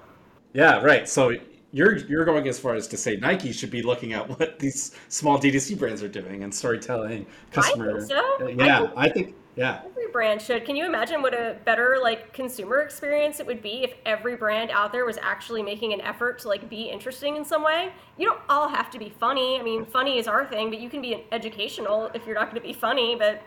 [0.52, 1.08] Yeah, right.
[1.08, 1.32] So
[1.72, 4.94] you're you're going as far as to say Nike should be looking at what these
[5.08, 7.92] small D2C brands are doing and storytelling, customer.
[7.92, 8.48] I think so.
[8.50, 9.82] Yeah, I think, I think yeah.
[9.86, 10.66] Every brand should.
[10.66, 14.70] Can you imagine what a better like consumer experience it would be if every brand
[14.72, 17.94] out there was actually making an effort to like be interesting in some way?
[18.18, 19.60] You don't all have to be funny.
[19.60, 22.62] I mean, funny is our thing, but you can be educational if you're not going
[22.62, 23.42] to be funny, but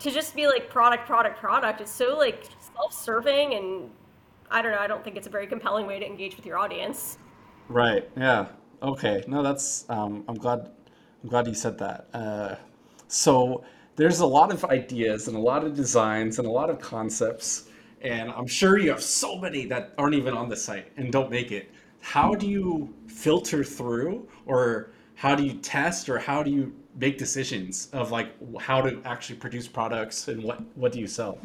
[0.00, 3.90] to just be like product product product is so like self-serving and
[4.50, 6.58] I don't know, I don't think it's a very compelling way to engage with your
[6.58, 7.18] audience.
[7.68, 8.08] Right.
[8.16, 8.48] Yeah.
[8.82, 9.24] Okay.
[9.26, 10.70] No, that's um I'm glad
[11.22, 12.08] I'm glad you said that.
[12.14, 12.56] Uh
[13.08, 13.64] so
[13.96, 17.68] there's a lot of ideas and a lot of designs and a lot of concepts
[18.02, 21.30] and i'm sure you have so many that aren't even on the site and don't
[21.30, 26.50] make it how do you filter through or how do you test or how do
[26.50, 31.06] you make decisions of like how to actually produce products and what what do you
[31.06, 31.38] sell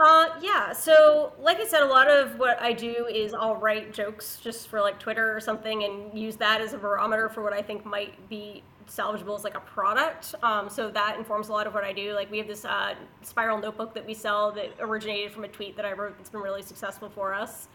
[0.00, 0.72] uh, yeah.
[0.72, 4.68] So, like I said, a lot of what I do is I'll write jokes just
[4.68, 7.84] for like Twitter or something and use that as a barometer for what I think
[7.84, 10.34] might be salvageable as like a product.
[10.42, 12.14] Um, so that informs a lot of what I do.
[12.14, 15.76] Like we have this uh, spiral notebook that we sell that originated from a tweet
[15.76, 17.68] that I wrote that's been really successful for us.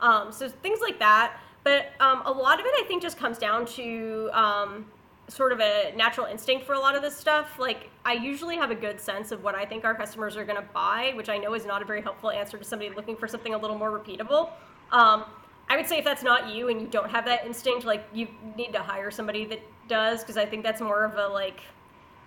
[0.00, 1.38] Um, so things like that.
[1.62, 4.86] But um, a lot of it, I think, just comes down to um,
[5.28, 7.58] sort of a natural instinct for a lot of this stuff.
[7.58, 10.60] Like I usually have a good sense of what I think our customers are going
[10.60, 13.28] to buy, which I know is not a very helpful answer to somebody looking for
[13.28, 14.50] something a little more repeatable.
[14.90, 15.24] Um,
[15.68, 18.26] I would say if that's not you and you don't have that instinct, like you
[18.56, 21.60] need to hire somebody that does, because I think that's more of a like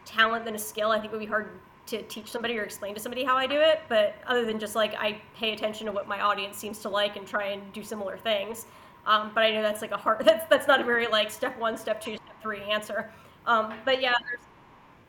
[0.05, 0.91] talent than a skill.
[0.91, 1.49] I think it would be hard
[1.87, 3.81] to teach somebody or explain to somebody how I do it.
[3.89, 7.15] But other than just like I pay attention to what my audience seems to like
[7.15, 8.67] and try and do similar things.
[9.05, 10.19] Um, but I know that's like a hard.
[10.25, 13.11] That's that's not a very like step one, step two, step three answer.
[13.45, 14.45] Um, but yeah, there's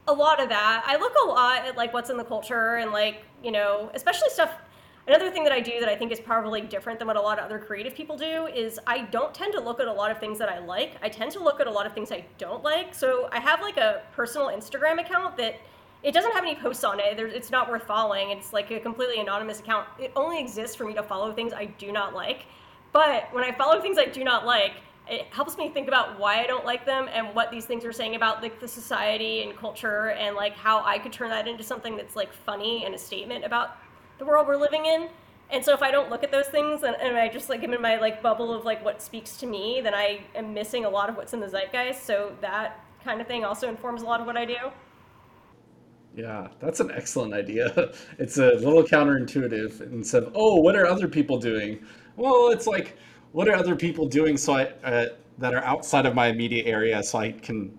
[0.08, 0.82] a lot of that.
[0.86, 4.30] I look a lot at like what's in the culture and like you know, especially
[4.30, 4.50] stuff
[5.06, 7.38] Another thing that I do that I think is probably different than what a lot
[7.38, 10.18] of other creative people do is I don't tend to look at a lot of
[10.18, 10.96] things that I like.
[11.02, 12.94] I tend to look at a lot of things I don't like.
[12.94, 15.56] So I have like a personal Instagram account that
[16.02, 17.18] it doesn't have any posts on it.
[17.18, 18.30] it's not worth following.
[18.30, 19.86] It's like a completely anonymous account.
[19.98, 22.46] It only exists for me to follow things I do not like.
[22.92, 24.72] But when I follow things I do not like,
[25.06, 27.92] it helps me think about why I don't like them and what these things are
[27.92, 31.62] saying about like the society and culture and like how I could turn that into
[31.62, 33.76] something that's like funny and a statement about
[34.18, 35.08] the world we're living in.
[35.50, 37.74] And so if I don't look at those things and, and I just like am
[37.74, 40.90] in my like bubble of like what speaks to me, then I am missing a
[40.90, 42.02] lot of what's in the zeitgeist.
[42.04, 44.56] So that kind of thing also informs a lot of what I do.
[46.16, 47.92] Yeah, that's an excellent idea.
[48.18, 51.84] It's a little counterintuitive instead of, oh, what are other people doing?
[52.16, 52.96] Well, it's like,
[53.32, 57.02] what are other people doing so I, uh, that are outside of my immediate area
[57.02, 57.76] so I can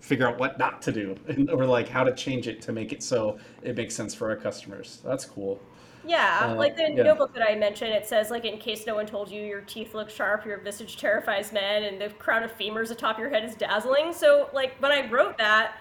[0.00, 2.92] figure out what not to do and, or like how to change it to make
[2.92, 5.00] it so it makes sense for our customers.
[5.04, 5.60] That's cool.
[6.04, 7.02] Yeah, uh, like the yeah.
[7.02, 9.94] notebook that I mentioned, it says like in case no one told you your teeth
[9.94, 13.54] look sharp, your visage terrifies men, and the crown of femurs atop your head is
[13.54, 14.12] dazzling.
[14.12, 15.76] So like when I wrote that,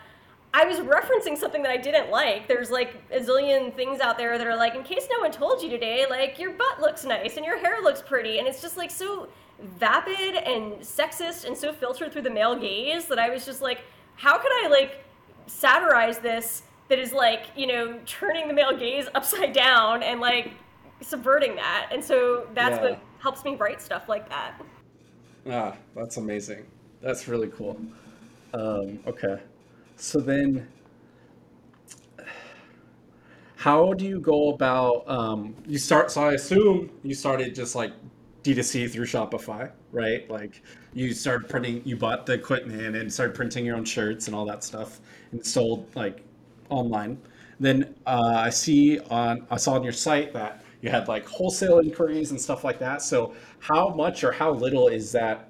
[0.54, 2.48] I was referencing something that I didn't like.
[2.48, 5.62] There's like a zillion things out there that are like, in case no one told
[5.62, 8.76] you today, like your butt looks nice and your hair looks pretty, and it's just
[8.76, 9.30] like so
[9.78, 13.82] vapid and sexist and so filtered through the male gaze that I was just like
[14.20, 15.04] how can I like
[15.48, 20.52] satirize this that is like, you know, turning the male gaze upside down and like
[21.02, 21.90] subverting that.
[21.92, 22.92] And so that's yeah.
[22.92, 24.62] what helps me write stuff like that.
[25.50, 26.66] Ah, that's amazing.
[27.02, 27.80] That's really cool.
[28.54, 29.40] Um, okay.
[29.96, 30.68] So then
[33.56, 37.92] how do you go about um, you start so i assume you started just like
[38.44, 40.30] d2c through shopify right?
[40.30, 40.62] Like
[40.94, 44.46] you started printing you bought the equipment and started printing your own shirts and all
[44.46, 45.00] that stuff
[45.32, 46.24] and sold like
[46.70, 47.20] online.
[47.60, 51.80] Then uh, i see on i saw on your site that you had like wholesale
[51.80, 53.02] inquiries and stuff like that.
[53.02, 55.50] So how much or how little is that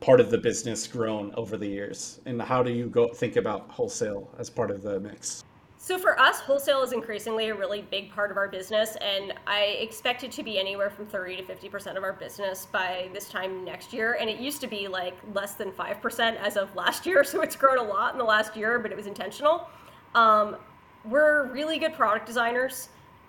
[0.00, 2.20] part of the business grown over the years?
[2.26, 5.44] And how do you go think about wholesale as part of the mix
[5.86, 9.76] so for us, wholesale is increasingly a really big part of our business, and I
[9.78, 13.64] expect it to be anywhere from 30 to 50% of our business by this time
[13.64, 14.16] next year.
[14.20, 17.54] And it used to be like less than 5% as of last year, so it's
[17.54, 19.70] grown a lot in the last year, but it was intentional.
[20.16, 20.56] Um,
[21.04, 22.88] we're really good product designers,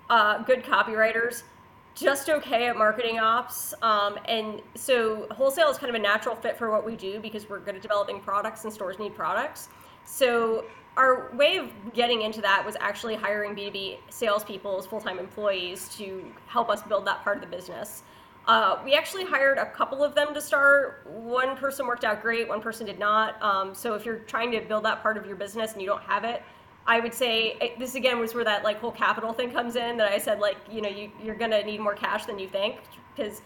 [0.09, 1.43] uh, good copywriters,
[1.93, 3.75] just okay at marketing ops.
[3.83, 7.47] Um, and so wholesale is kind of a natural fit for what we do because
[7.47, 9.69] we're good at developing products and stores need products.
[10.05, 10.65] So
[10.97, 15.89] our way of getting into that was actually hiring B2B salespeople as full time employees
[15.97, 18.03] to help us build that part of the business.
[18.47, 21.05] Uh, we actually hired a couple of them to start.
[21.05, 23.41] One person worked out great, one person did not.
[23.43, 26.03] Um, so if you're trying to build that part of your business and you don't
[26.03, 26.41] have it,
[26.87, 29.97] I would say eh, this again was where that like whole capital thing comes in.
[29.97, 32.77] That I said like you know you, you're gonna need more cash than you think
[33.15, 33.41] because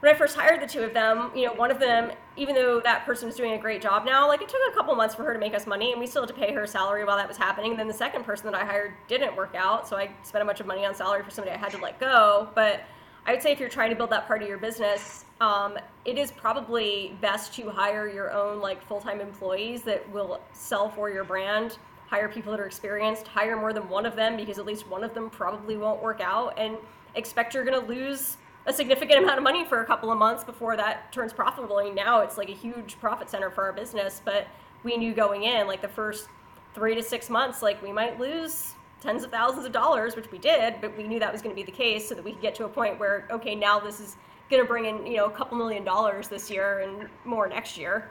[0.00, 2.80] when I first hired the two of them, you know, one of them, even though
[2.80, 5.24] that person was doing a great job now, like it took a couple months for
[5.24, 7.28] her to make us money, and we still had to pay her salary while that
[7.28, 7.72] was happening.
[7.72, 10.46] And then the second person that I hired didn't work out, so I spent a
[10.46, 12.48] bunch of money on salary for somebody I had to let go.
[12.54, 12.80] But
[13.26, 16.16] I would say if you're trying to build that part of your business, um, it
[16.16, 21.24] is probably best to hire your own like full-time employees that will sell for your
[21.24, 21.76] brand.
[22.08, 23.28] Hire people that are experienced.
[23.28, 26.22] Hire more than one of them because at least one of them probably won't work
[26.22, 26.78] out, and
[27.14, 30.44] expect you're going to lose a significant amount of money for a couple of months
[30.44, 31.76] before that turns profitable.
[31.78, 34.46] Mean, now it's like a huge profit center for our business, but
[34.82, 36.28] we knew going in, like the first
[36.74, 40.38] three to six months, like we might lose tens of thousands of dollars, which we
[40.38, 42.42] did, but we knew that was going to be the case so that we could
[42.42, 44.16] get to a point where, okay, now this is
[44.50, 47.78] going to bring in, you know, a couple million dollars this year and more next
[47.78, 48.10] year.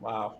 [0.00, 0.38] Wow.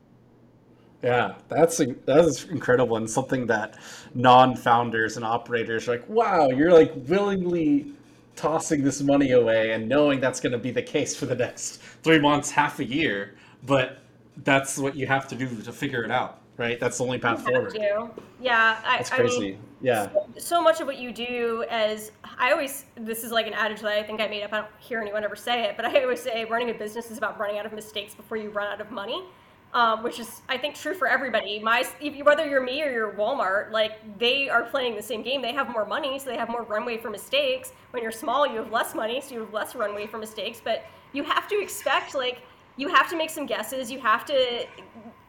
[1.03, 3.79] Yeah, that's that is incredible and something that
[4.15, 7.95] non-founders and operators are like, wow, you're like willingly
[8.41, 11.81] tossing this money away and knowing that's going to be the case for the next
[12.03, 13.35] three months, half a year.
[13.67, 13.99] But
[14.39, 16.79] that's what you have to do to figure it out right?
[16.79, 17.75] That's the only path forward.
[17.75, 18.11] To.
[18.39, 19.37] Yeah, I, that's crazy.
[19.37, 20.11] I mean, yeah.
[20.13, 23.81] So, so, much of what you do as I always this is like an adage
[23.81, 24.53] that I think I made up.
[24.53, 27.17] I don't hear anyone ever say it, but I always say running a business is
[27.17, 29.25] about running out of mistakes before you run out of money.
[29.73, 31.61] Um, which is I think true for everybody.
[31.61, 31.85] My
[32.25, 35.43] whether you're me or you're Walmart, like they are playing the same game.
[35.43, 37.73] They have more money, so they have more runway for mistakes.
[37.93, 40.61] When you're small, you have less money, so you have less runway for mistakes.
[40.63, 42.43] But you have to expect like
[42.77, 43.93] you have to make some guesses.
[43.93, 44.67] You have to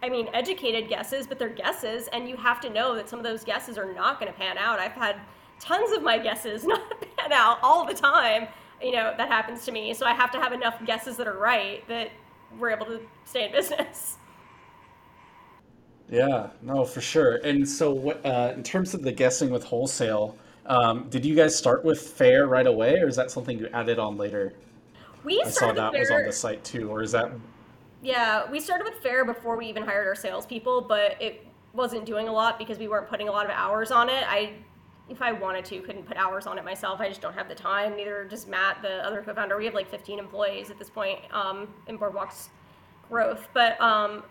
[0.04, 3.26] I mean, educated guesses, but they're guesses, and you have to know that some of
[3.26, 4.80] those guesses are not going to pan out.
[4.80, 5.18] I've had
[5.60, 6.82] tons of my guesses not
[7.18, 8.48] pan out all the time.
[8.82, 9.94] You know, that happens to me.
[9.94, 12.10] So I have to have enough guesses that are right that
[12.60, 14.18] we're able to stay in business.
[16.12, 17.38] Yeah, no, for sure.
[17.38, 21.56] And so, what uh, in terms of the guessing with wholesale, um, did you guys
[21.56, 24.54] start with Faire right away, or is that something you added on later?
[25.24, 26.00] We I saw that Faire...
[26.02, 27.32] was on the site too, or is that
[28.02, 32.28] yeah, we started with Faire before we even hired our salespeople, but it wasn't doing
[32.28, 34.24] a lot because we weren't putting a lot of hours on it.
[34.28, 34.54] I,
[35.08, 37.00] if I wanted to, couldn't put hours on it myself.
[37.00, 37.96] I just don't have the time.
[37.96, 39.56] Neither does Matt, the other co-founder.
[39.58, 42.50] We have like 15 employees at this point um, in Boredwalk's
[43.08, 44.24] growth, but um,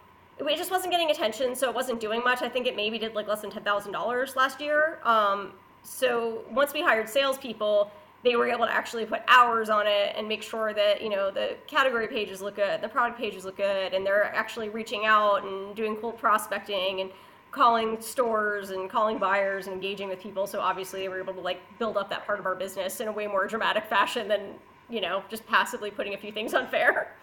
[0.46, 2.42] it just wasn't getting attention, so it wasn't doing much.
[2.42, 4.98] I think it maybe did like less than ten thousand dollars last year.
[5.04, 7.90] Um, so once we hired salespeople
[8.22, 11.30] they were able to actually put hours on it and make sure that you know
[11.30, 15.44] the category pages look good the product pages look good and they're actually reaching out
[15.44, 17.10] and doing cold prospecting and
[17.50, 21.40] calling stores and calling buyers and engaging with people so obviously they were able to
[21.40, 24.54] like build up that part of our business in a way more dramatic fashion than
[24.88, 27.14] you know just passively putting a few things on Faire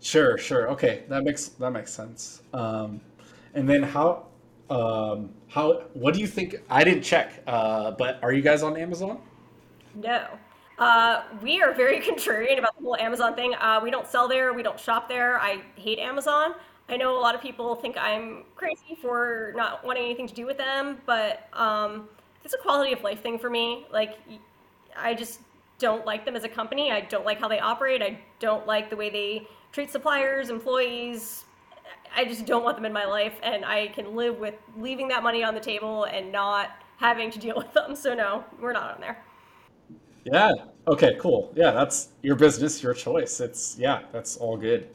[0.00, 3.00] sure sure okay that makes that makes sense um,
[3.54, 4.26] and then how
[4.70, 5.84] um, how?
[5.94, 6.56] What do you think?
[6.68, 9.18] I didn't check, uh, but are you guys on Amazon?
[9.94, 10.26] No.
[10.78, 13.54] Uh, we are very contrarian about the whole Amazon thing.
[13.54, 14.52] Uh, we don't sell there.
[14.52, 15.40] We don't shop there.
[15.40, 16.54] I hate Amazon.
[16.88, 20.46] I know a lot of people think I'm crazy for not wanting anything to do
[20.46, 22.08] with them, but um,
[22.44, 23.86] it's a quality of life thing for me.
[23.92, 24.18] Like,
[24.96, 25.40] I just
[25.78, 26.92] don't like them as a company.
[26.92, 28.02] I don't like how they operate.
[28.02, 31.44] I don't like the way they treat suppliers, employees,
[32.16, 35.22] I just don't want them in my life, and I can live with leaving that
[35.22, 37.94] money on the table and not having to deal with them.
[37.94, 39.22] So no, we're not on there.
[40.24, 40.52] Yeah.
[40.88, 41.18] Okay.
[41.20, 41.52] Cool.
[41.54, 43.38] Yeah, that's your business, your choice.
[43.38, 44.88] It's yeah, that's all good.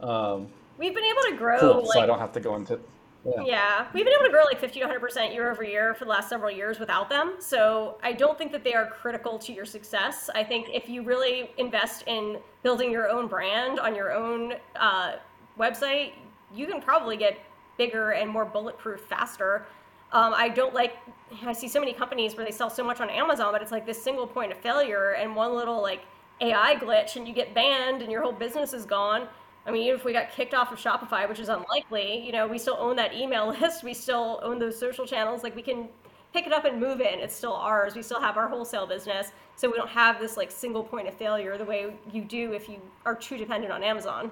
[0.00, 1.60] Um, We've been able to grow.
[1.60, 1.82] Cool.
[1.84, 2.80] Like, so I don't have to go into.
[3.24, 3.42] Yeah.
[3.44, 6.10] yeah, we've been able to grow like 50 to 100% year over year for the
[6.10, 7.36] last several years without them.
[7.38, 10.28] So I don't think that they are critical to your success.
[10.34, 15.12] I think if you really invest in building your own brand on your own uh,
[15.58, 16.12] website,
[16.54, 17.38] you can probably get
[17.78, 19.66] bigger and more bulletproof faster.
[20.12, 20.96] Um, I don't like,
[21.44, 23.86] I see so many companies where they sell so much on Amazon, but it's like
[23.86, 26.02] this single point of failure and one little like
[26.40, 29.28] AI glitch and you get banned and your whole business is gone.
[29.66, 32.46] I mean, even if we got kicked off of Shopify, which is unlikely, you know,
[32.46, 33.82] we still own that email list.
[33.82, 35.42] We still own those social channels.
[35.42, 35.88] Like we can
[36.32, 37.18] pick it up and move it.
[37.20, 37.94] It's still ours.
[37.94, 39.32] We still have our wholesale business.
[39.56, 42.68] So we don't have this like single point of failure the way you do if
[42.68, 44.30] you are too dependent on Amazon.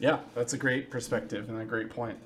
[0.00, 2.18] Yeah, that's a great perspective and a great point.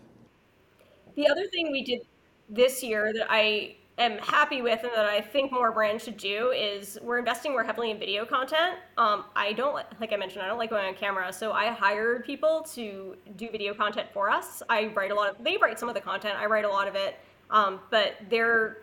[1.17, 2.03] The other thing we did
[2.49, 6.51] this year that I am happy with and that I think more brands should do
[6.51, 8.79] is we're investing more heavily in video content.
[8.97, 12.25] Um, I don't like I mentioned I don't like going on camera, so I hired
[12.25, 14.63] people to do video content for us.
[14.69, 16.35] I write a lot of they write some of the content.
[16.39, 17.19] I write a lot of it,
[17.51, 18.79] um, but they're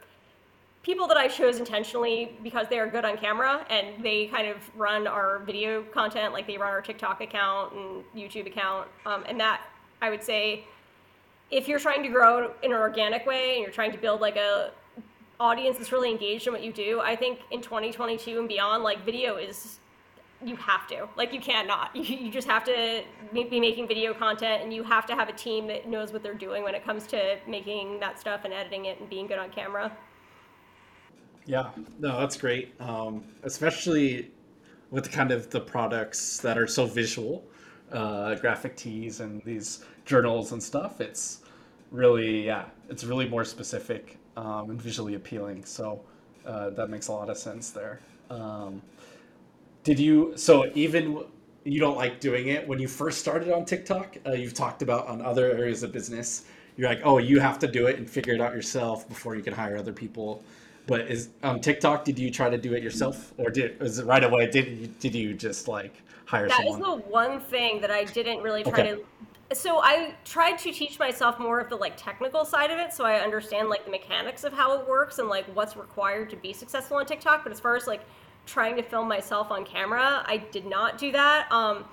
[0.84, 4.58] people that I chose intentionally because they are good on camera and they kind of
[4.76, 9.40] run our video content, like they run our TikTok account and YouTube account, um, and
[9.40, 9.62] that
[10.02, 10.66] I would say
[11.52, 14.36] if you're trying to grow in an organic way and you're trying to build like
[14.36, 14.72] a
[15.40, 19.06] audience that's really engaged in what you do, I think in 2022 and beyond, like
[19.06, 19.80] video is
[20.44, 21.08] you have to.
[21.18, 21.92] Like you can't not.
[21.96, 25.34] You, you just have to be making video content and you have to have a
[25.34, 28.86] team that knows what they're doing when it comes to making that stuff and editing
[28.86, 29.92] it and being good on camera.
[31.46, 31.70] Yeah.
[32.00, 32.80] No that's great.
[32.80, 34.32] Um, especially
[34.92, 37.44] with the kind of the products that are so visual
[37.92, 41.42] uh, graphic tees and these journals and stuff it's
[41.92, 45.66] really yeah it's really more specific um, and visually appealing.
[45.66, 46.02] So
[46.46, 48.00] uh, that makes a lot of sense there.
[48.30, 48.82] Um,
[49.84, 50.34] did you?
[50.36, 51.24] So even
[51.66, 54.18] you don't like doing it when you first started on TikTok.
[54.26, 56.46] Uh, you've talked about on other areas of business.
[56.78, 59.44] You're like, oh, you have to do it and figure it out yourself before you
[59.44, 60.42] can hire other people.
[60.88, 62.06] But is on TikTok?
[62.06, 64.50] Did you try to do it yourself, or did was it right away?
[64.50, 65.94] Did you, did you just like
[66.26, 66.80] hire that someone?
[66.80, 68.92] That is the one thing that I didn't really try okay.
[68.92, 69.06] to
[69.54, 73.04] so I tried to teach myself more of the like technical side of it so
[73.04, 76.54] I understand like the mechanics of how it works and like what's required to be
[76.54, 77.44] successful on TikTok.
[77.44, 78.02] But as far as like
[78.46, 81.52] trying to film myself on camera, I did not do that.
[81.52, 81.86] Um,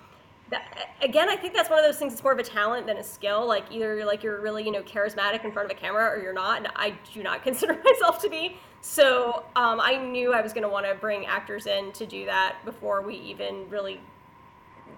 [0.50, 2.12] that, again, I think that's one of those things.
[2.12, 3.46] It's more of a talent than a skill.
[3.46, 6.22] Like either you're like you're really you know charismatic in front of a camera or
[6.22, 8.56] you're not, and I do not consider myself to be.
[8.80, 12.26] So um, I knew I was going to want to bring actors in to do
[12.26, 14.00] that before we even really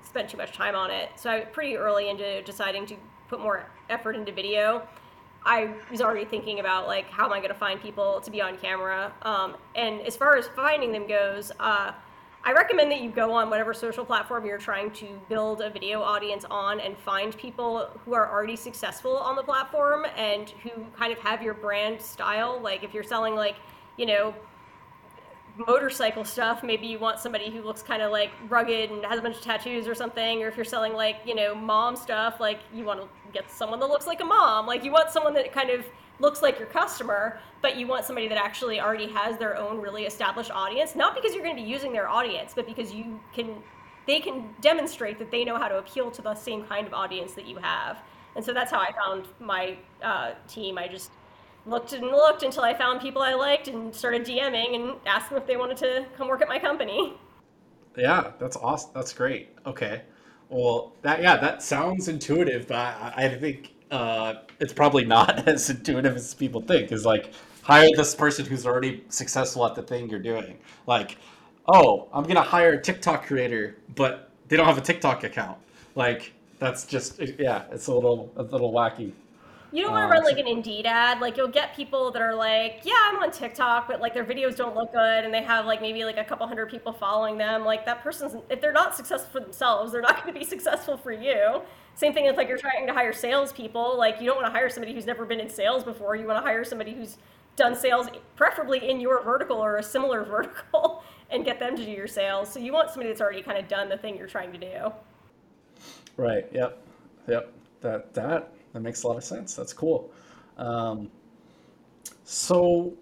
[0.03, 1.11] spent too much time on it.
[1.17, 2.97] So I pretty early into deciding to
[3.29, 4.87] put more effort into video.
[5.45, 8.41] I was already thinking about like how am I going to find people to be
[8.43, 9.13] on camera.
[9.23, 11.93] Um, and as far as finding them goes, uh,
[12.45, 16.01] I recommend that you go on whatever social platform you're trying to build a video
[16.01, 21.13] audience on and find people who are already successful on the platform and who kind
[21.13, 22.61] of have your brand style.
[22.63, 23.57] Like if you're selling like,
[23.97, 24.35] you know,
[25.59, 29.23] motorcycle stuff, maybe you want somebody who looks kind of like rugged and has a
[29.23, 30.43] bunch of tattoos or something.
[30.43, 33.81] Or if you're selling like, you know, mom stuff, like you want to get someone
[33.81, 34.67] that looks like a mom.
[34.67, 35.85] Like you want someone that kind of
[36.21, 40.05] looks like your customer, but you want somebody that actually already has their own really
[40.05, 40.95] established audience.
[40.95, 43.57] Not because you're going to be using their audience, but because you can,
[44.07, 47.33] they can demonstrate that they know how to appeal to the same kind of audience
[47.35, 47.99] that you have.
[48.37, 50.79] And so that's how I found my uh, team.
[50.79, 51.11] I just
[51.69, 55.39] looked and looked until I found people I liked and started DMing and asked them
[55.39, 57.15] if they wanted to come work at my company.
[57.97, 58.91] Yeah, that's awesome.
[58.95, 59.51] That's great.
[59.67, 60.03] Okay.
[60.49, 65.69] Well, that yeah, that sounds intuitive, but I, I think uh, it's probably not as
[65.69, 66.93] intuitive as people think.
[66.93, 70.59] Is like hire this person who's already successful at the thing you're doing.
[70.87, 71.19] Like,
[71.67, 75.59] oh, I'm gonna hire a TikTok creator, but they don't have a TikTok account.
[75.95, 79.13] Like, that's just yeah, it's a little a little wacky.
[79.71, 81.21] You don't want to oh, run like an Indeed ad.
[81.21, 84.57] Like you'll get people that are like, yeah, I'm on TikTok, but like their videos
[84.57, 87.65] don't look good, and they have like maybe like a couple hundred people following them.
[87.65, 90.97] Like that person's, if they're not successful for themselves, they're not going to be successful
[90.97, 91.61] for you.
[91.95, 93.99] Same thing if like you're trying to hire salespeople.
[93.99, 96.17] Like you don't want to hire somebody who's never been in sales before.
[96.17, 97.19] You want to hire somebody who's
[97.57, 101.91] done sales, preferably in your vertical or a similar vertical, and get them to do
[101.91, 102.51] your sales.
[102.51, 104.93] So you want somebody that's already kind of done the thing you're trying to do.
[106.17, 106.47] Right.
[106.53, 106.79] Yep.
[107.29, 107.53] Yep.
[107.81, 109.55] That that that makes a lot of sense.
[109.55, 110.11] That's cool.
[110.57, 111.11] Um,
[112.25, 112.95] so,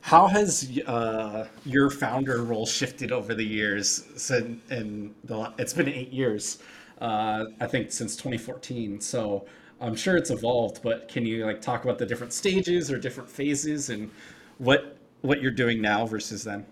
[0.00, 4.04] how has uh, your founder role shifted over the years?
[4.16, 6.58] Since in the it's been eight years,
[7.00, 9.00] uh, I think since 2014.
[9.00, 9.46] So
[9.80, 10.82] I'm sure it's evolved.
[10.82, 14.10] But can you like talk about the different stages or different phases and
[14.58, 16.64] what what you're doing now versus then?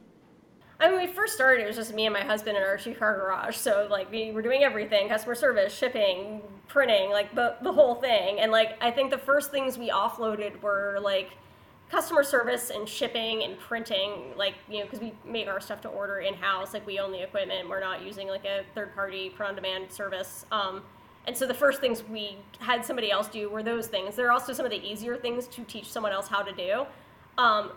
[0.79, 2.95] I mean, we first started, it was just me and my husband in our two
[2.95, 3.57] car garage.
[3.57, 8.41] So, like, we were doing everything customer service, shipping, printing, like, the, the whole thing.
[8.41, 11.31] And, like, I think the first things we offloaded were, like,
[11.91, 15.89] customer service and shipping and printing, like, you know, because we make our stuff to
[15.89, 16.75] order in house.
[16.75, 17.69] Like, we own the equipment.
[17.69, 20.47] We're not using, like, a third party print on demand service.
[20.51, 20.83] Um,
[21.27, 24.17] and so the first things we had somebody else do were those things.
[24.17, 26.87] They're also some of the easier things to teach someone else how to do.
[27.39, 27.73] Um,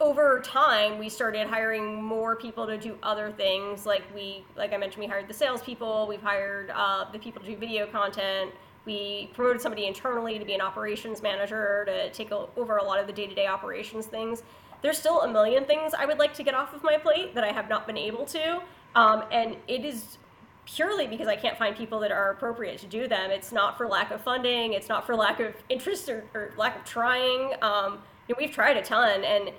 [0.00, 4.76] over time we started hiring more people to do other things like we like i
[4.76, 8.52] mentioned we hired the salespeople we've hired uh, the people to do video content
[8.84, 13.06] we promoted somebody internally to be an operations manager to take over a lot of
[13.06, 14.44] the day-to-day operations things
[14.82, 17.42] there's still a million things i would like to get off of my plate that
[17.42, 18.60] i have not been able to
[18.94, 20.18] um, and it is
[20.64, 23.30] purely because I can't find people that are appropriate to do them.
[23.30, 24.74] It's not for lack of funding.
[24.74, 27.54] It's not for lack of interest or, or lack of trying.
[27.62, 29.50] Um, you know, we've tried a ton, and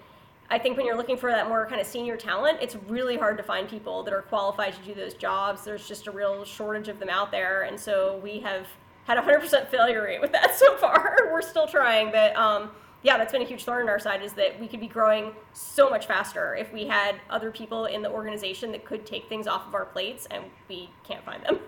[0.51, 3.37] I think when you're looking for that more kind of senior talent, it's really hard
[3.37, 5.63] to find people that are qualified to do those jobs.
[5.63, 8.67] There's just a real shortage of them out there, and so we have
[9.05, 11.15] had a 100% failure rate with that so far.
[11.31, 12.71] We're still trying, but um,
[13.03, 15.33] yeah, that's been a huge thorn in our side is that we could be growing
[15.53, 19.45] so much faster if we had other people in the organization that could take things
[19.45, 21.59] off of our plates, and we can't find them.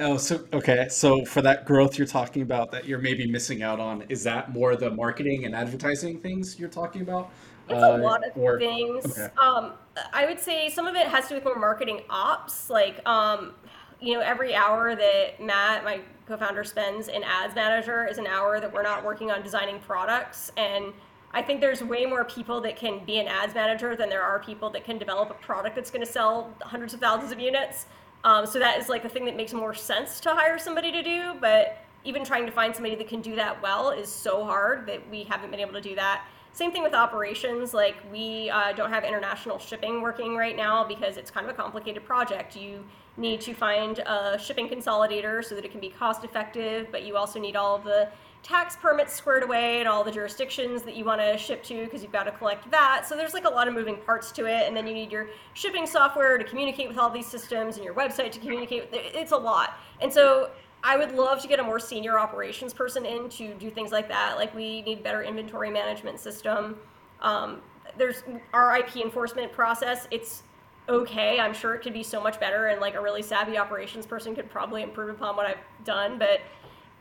[0.00, 0.88] Oh, so okay.
[0.88, 4.52] So for that growth you're talking about that you're maybe missing out on, is that
[4.52, 7.30] more the marketing and advertising things you're talking about?
[7.72, 9.06] It's a uh, lot of or, things.
[9.06, 9.28] Okay.
[9.36, 9.72] Um,
[10.12, 12.70] I would say some of it has to do with more marketing ops.
[12.70, 13.52] Like, um,
[14.00, 18.60] you know, every hour that Matt, my co-founder, spends in Ads Manager is an hour
[18.60, 20.50] that we're not working on designing products.
[20.56, 20.92] And
[21.32, 24.38] I think there's way more people that can be an Ads Manager than there are
[24.38, 27.86] people that can develop a product that's going to sell hundreds of thousands of units.
[28.24, 31.02] Um, so that is like the thing that makes more sense to hire somebody to
[31.02, 31.34] do.
[31.40, 35.08] But even trying to find somebody that can do that well is so hard that
[35.10, 36.26] we haven't been able to do that.
[36.52, 37.72] Same thing with operations.
[37.72, 41.56] Like we uh, don't have international shipping working right now because it's kind of a
[41.56, 42.56] complicated project.
[42.56, 42.84] You
[43.16, 47.16] need to find a shipping consolidator so that it can be cost effective, but you
[47.16, 48.08] also need all of the
[48.42, 52.02] tax permits squared away and all the jurisdictions that you want to ship to because
[52.02, 53.04] you've got to collect that.
[53.08, 54.66] So there's like a lot of moving parts to it.
[54.66, 57.94] And then you need your shipping software to communicate with all these systems and your
[57.94, 58.88] website to communicate.
[58.92, 59.78] It's a lot.
[60.00, 60.50] And so
[60.84, 64.08] I would love to get a more senior operations person in to do things like
[64.08, 64.36] that.
[64.36, 66.76] Like we need better inventory management system.
[67.20, 67.60] Um,
[67.96, 70.08] there's our IP enforcement process.
[70.10, 70.42] It's
[70.88, 71.38] okay.
[71.38, 74.34] I'm sure it could be so much better, and like a really savvy operations person
[74.34, 76.18] could probably improve upon what I've done.
[76.18, 76.40] But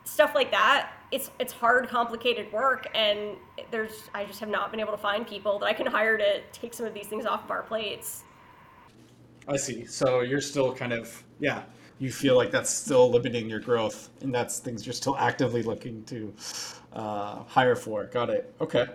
[0.04, 3.36] stuff like that, it's it's hard, complicated work, and
[3.72, 6.42] there's I just have not been able to find people that I can hire to
[6.52, 8.24] take some of these things off of our plates.
[9.48, 9.86] I see.
[9.86, 11.64] So you're still kind of yeah.
[12.02, 16.04] You feel like that's still limiting your growth, and that's things you're still actively looking
[16.06, 16.34] to
[16.93, 18.06] uh, hire for.
[18.06, 18.52] Got it.
[18.60, 18.88] Okay.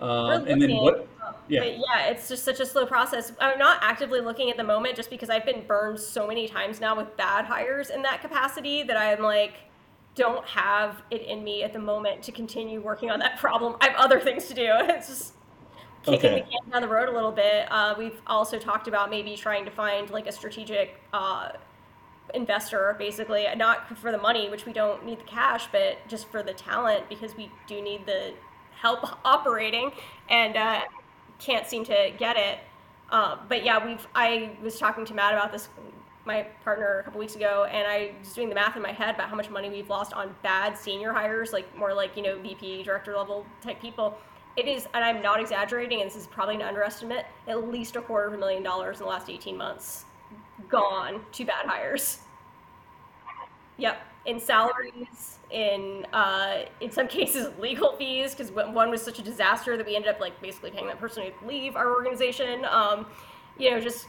[0.00, 1.06] Um, and then what?
[1.46, 1.60] Yeah.
[1.60, 3.30] But yeah, it's just such a slow process.
[3.38, 6.80] I'm not actively looking at the moment just because I've been burned so many times
[6.80, 9.54] now with bad hires in that capacity that I'm like,
[10.16, 13.76] don't have it in me at the moment to continue working on that problem.
[13.80, 14.66] I have other things to do.
[14.88, 15.34] It's just
[16.02, 16.40] kicking okay.
[16.40, 17.70] the can down the road a little bit.
[17.70, 21.50] Uh, we've also talked about maybe trying to find like a strategic uh,
[22.34, 26.42] investor, basically, not for the money, which we don't need the cash, but just for
[26.42, 28.32] the talent because we do need the
[28.80, 29.92] help operating
[30.28, 30.80] and uh,
[31.38, 32.58] can't seem to get it.
[33.10, 34.06] Uh, but yeah, we've.
[34.14, 35.68] I was talking to Matt about this,
[36.26, 39.14] my partner, a couple weeks ago, and I was doing the math in my head
[39.14, 42.38] about how much money we've lost on bad senior hires, like more like you know
[42.38, 44.18] VP, director level type people.
[44.56, 47.24] It is, and I'm not exaggerating, and this is probably an underestimate.
[47.46, 50.04] At least a quarter of a million dollars in the last 18 months
[50.68, 52.18] gone to bad hires.
[53.76, 59.22] Yep, in salaries, in uh, in some cases legal fees, because one was such a
[59.22, 62.64] disaster that we ended up like basically paying that person to leave our organization.
[62.64, 63.06] Um,
[63.56, 64.06] you know, just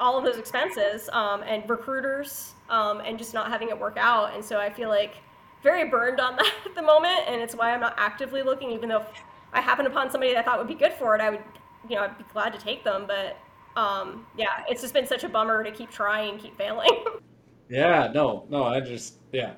[0.00, 4.34] all of those expenses um, and recruiters um, and just not having it work out.
[4.34, 5.16] And so I feel like
[5.62, 8.70] very burned on that at the moment, and it's why I'm not actively looking.
[8.70, 9.06] Even though if
[9.52, 11.42] I happen upon somebody that I thought would be good for it, I would,
[11.88, 13.04] you know, I'd be glad to take them.
[13.06, 13.36] But
[13.76, 17.04] um, yeah, it's just been such a bummer to keep trying, keep failing.
[17.68, 19.54] Yeah, no, no, I just yeah.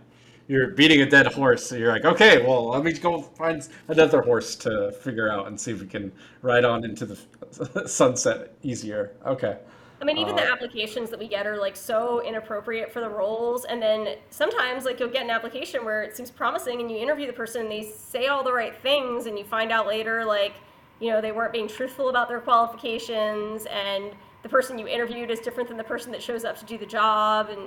[0.49, 4.23] You're beating a dead horse, so you're like, okay, well, let me go find another
[4.23, 9.17] horse to figure out and see if we can ride on into the sunset easier.
[9.27, 9.59] Okay.
[10.01, 13.09] I mean, even uh, the applications that we get are like so inappropriate for the
[13.09, 13.65] roles.
[13.65, 17.27] And then sometimes, like, you'll get an application where it seems promising and you interview
[17.27, 20.55] the person and they say all the right things, and you find out later, like,
[21.01, 25.41] you know, they weren't being truthful about their qualifications and the person you interviewed is
[25.41, 27.61] different than the person that shows up to do the job and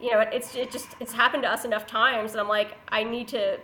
[0.00, 3.04] you know it's it just it's happened to us enough times and i'm like i
[3.04, 3.58] need to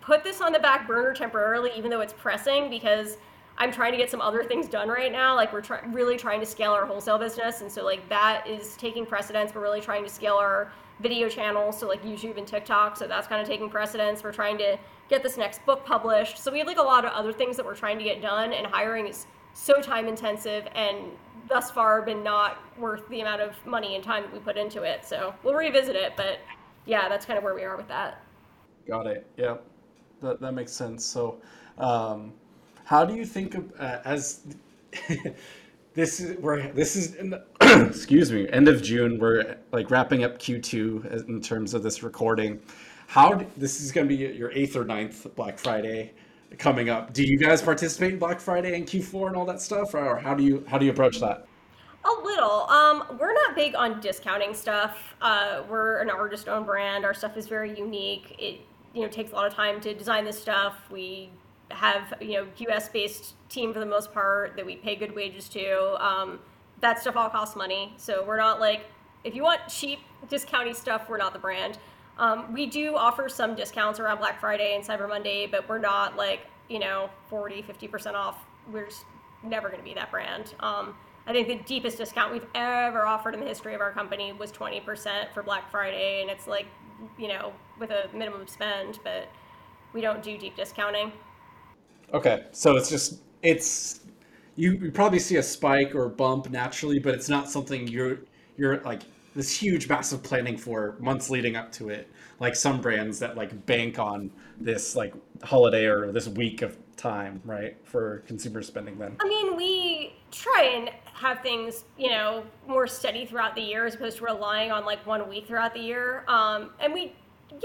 [0.00, 3.18] put this on the back burner temporarily even though it's pressing because
[3.58, 5.34] i'm trying to get some other things done right now.
[5.36, 8.76] Like we're try- really trying to scale our wholesale business and so like that is
[8.76, 9.54] taking precedence.
[9.54, 10.72] We're really trying to scale our
[11.02, 14.56] video channels so like youtube and tiktok so that's kind of taking precedence we're trying
[14.56, 14.78] to
[15.08, 17.66] get this next book published so we have like a lot of other things that
[17.66, 20.96] we're trying to get done and hiring is so time intensive and
[21.48, 24.82] thus far been not worth the amount of money and time that we put into
[24.82, 25.04] it.
[25.04, 26.38] So we'll revisit it, but
[26.86, 28.22] yeah, that's kind of where we are with that.
[28.86, 29.26] Got it.
[29.36, 29.56] Yeah,
[30.22, 31.04] that that makes sense.
[31.04, 31.40] So,
[31.78, 32.32] um,
[32.84, 34.40] how do you think of uh, as
[35.94, 37.14] this is we're this is
[37.88, 42.60] excuse me end of June we're like wrapping up Q2 in terms of this recording.
[43.06, 46.12] How this is going to be your eighth or ninth Black Friday
[46.58, 47.14] coming up.
[47.14, 50.34] Do you guys participate in Black Friday and Q4 and all that stuff, or how
[50.34, 51.46] do you how do you approach that?
[52.04, 52.68] A little.
[52.68, 55.14] Um, we're not big on discounting stuff.
[55.22, 57.04] Uh, we're an artist-owned brand.
[57.04, 58.34] Our stuff is very unique.
[58.38, 58.60] It
[58.92, 60.74] you know takes a lot of time to design this stuff.
[60.90, 61.30] We
[61.70, 66.04] have you know U.S.-based team for the most part that we pay good wages to.
[66.04, 66.38] Um,
[66.82, 68.86] that stuff all costs money, so we're not like
[69.24, 71.78] if you want cheap discounty stuff, we're not the brand.
[72.18, 76.16] Um, we do offer some discounts around Black Friday and Cyber Monday, but we're not
[76.16, 78.44] like you know 40, 50% off.
[78.70, 79.04] We're just
[79.42, 80.54] never going to be that brand.
[80.60, 80.94] Um,
[81.26, 84.50] I think the deepest discount we've ever offered in the history of our company was
[84.50, 86.66] 20% for Black Friday, and it's like,
[87.16, 89.28] you know, with a minimum spend, but
[89.92, 91.12] we don't do deep discounting.
[92.12, 94.00] Okay, so it's just it's
[94.56, 98.18] you, you probably see a spike or bump naturally, but it's not something you're
[98.56, 99.02] you're like
[99.34, 102.08] this huge massive planning for months leading up to it.
[102.38, 104.30] Like some brands that like bank on
[104.60, 109.16] this like holiday or this week of time right for consumer spending then.
[109.20, 113.94] I mean we try and have things you know more steady throughout the year as
[113.94, 116.24] opposed to relying on like one week throughout the year.
[116.28, 117.14] Um, and we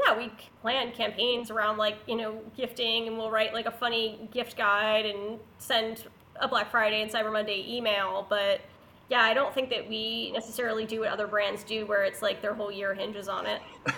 [0.05, 0.31] yeah we
[0.61, 5.05] plan campaigns around like you know gifting and we'll write like a funny gift guide
[5.05, 6.05] and send
[6.41, 8.61] a black friday and cyber monday email but
[9.09, 12.41] yeah, I don't think that we necessarily do what other brands do, where it's like
[12.41, 13.61] their whole year hinges on it.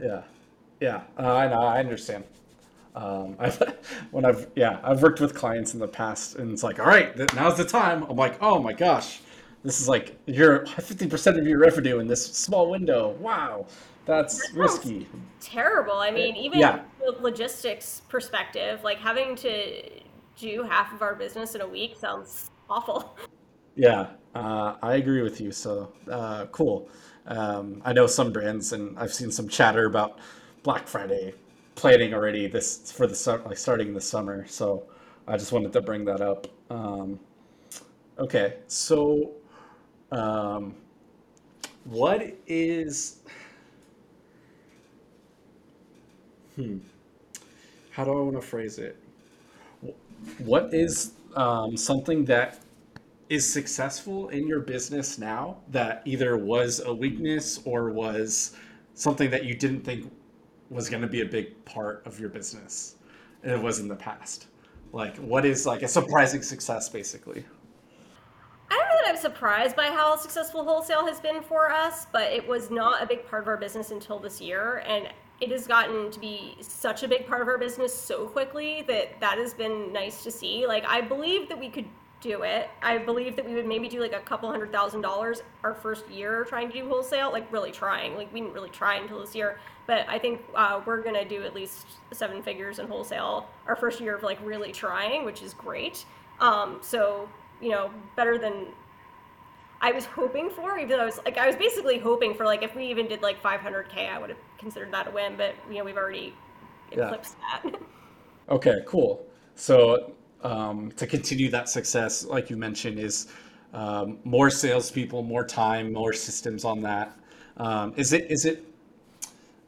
[0.00, 0.22] yeah,
[0.80, 2.24] yeah, uh, I know, I understand.
[2.94, 3.58] Um, I've,
[4.10, 7.16] when I've yeah, I've worked with clients in the past, and it's like, all right,
[7.34, 8.04] now's the time.
[8.04, 9.20] I'm like, oh my gosh,
[9.64, 13.10] this is like you're 50 percent of your revenue in this small window.
[13.20, 13.66] Wow,
[14.06, 15.06] that's that risky.
[15.40, 15.98] Terrible.
[15.98, 16.80] I mean, even yeah.
[17.20, 20.03] logistics perspective, like having to
[20.38, 23.16] do half of our business in a week sounds awful.
[23.76, 25.50] Yeah, uh, I agree with you.
[25.52, 26.88] So uh, cool.
[27.26, 30.18] Um, I know some brands, and I've seen some chatter about
[30.62, 31.34] Black Friday
[31.74, 34.46] planning already this for the like starting in the summer.
[34.46, 34.84] So
[35.26, 36.46] I just wanted to bring that up.
[36.70, 37.18] Um,
[38.18, 39.32] okay, so
[40.12, 40.74] um,
[41.84, 43.20] what is
[46.56, 46.78] hmm
[47.90, 48.96] how do I want to phrase it?
[50.38, 52.60] What is um, something that
[53.28, 58.56] is successful in your business now that either was a weakness or was
[58.94, 60.12] something that you didn't think
[60.70, 62.96] was going to be a big part of your business
[63.42, 64.46] and it was in the past
[64.92, 67.44] like what is like a surprising success basically
[68.70, 72.32] I don't know that I'm surprised by how successful wholesale has been for us, but
[72.32, 74.82] it was not a big part of our business until this year.
[74.86, 75.08] And
[75.40, 79.20] it has gotten to be such a big part of our business so quickly that
[79.20, 80.66] that has been nice to see.
[80.66, 81.86] Like, I believe that we could
[82.24, 82.70] do it.
[82.82, 86.08] I believe that we would maybe do like a couple hundred thousand dollars our first
[86.08, 88.16] year trying to do wholesale, like really trying.
[88.16, 91.42] Like we didn't really try until this year, but I think uh, we're gonna do
[91.42, 95.52] at least seven figures in wholesale our first year of like really trying, which is
[95.52, 96.06] great.
[96.40, 97.28] Um, so
[97.60, 98.68] you know, better than
[99.80, 100.78] I was hoping for.
[100.78, 103.22] Even though I was like, I was basically hoping for like if we even did
[103.22, 105.36] like 500k, I would have considered that a win.
[105.36, 106.34] But you know, we've already
[106.90, 107.70] eclipsed yeah.
[107.70, 107.80] that.
[108.48, 109.26] okay, cool.
[109.54, 110.12] So
[110.42, 113.28] um, to continue that success, like you mentioned, is
[113.72, 117.16] um, more salespeople, more time, more systems on that.
[117.56, 118.64] Um, is it is it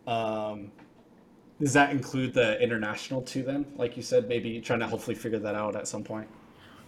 [0.07, 0.71] um,
[1.61, 3.43] does that include the international too?
[3.43, 6.29] Then, like you said, maybe trying to hopefully figure that out at some point.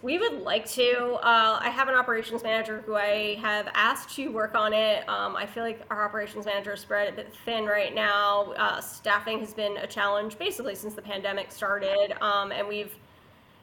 [0.01, 1.15] We would like to.
[1.15, 5.07] Uh, I have an operations manager who I have asked to work on it.
[5.09, 8.53] Um, I feel like our operations manager is spread a bit thin right now.
[8.53, 12.95] Uh, staffing has been a challenge basically since the pandemic started, um, and we've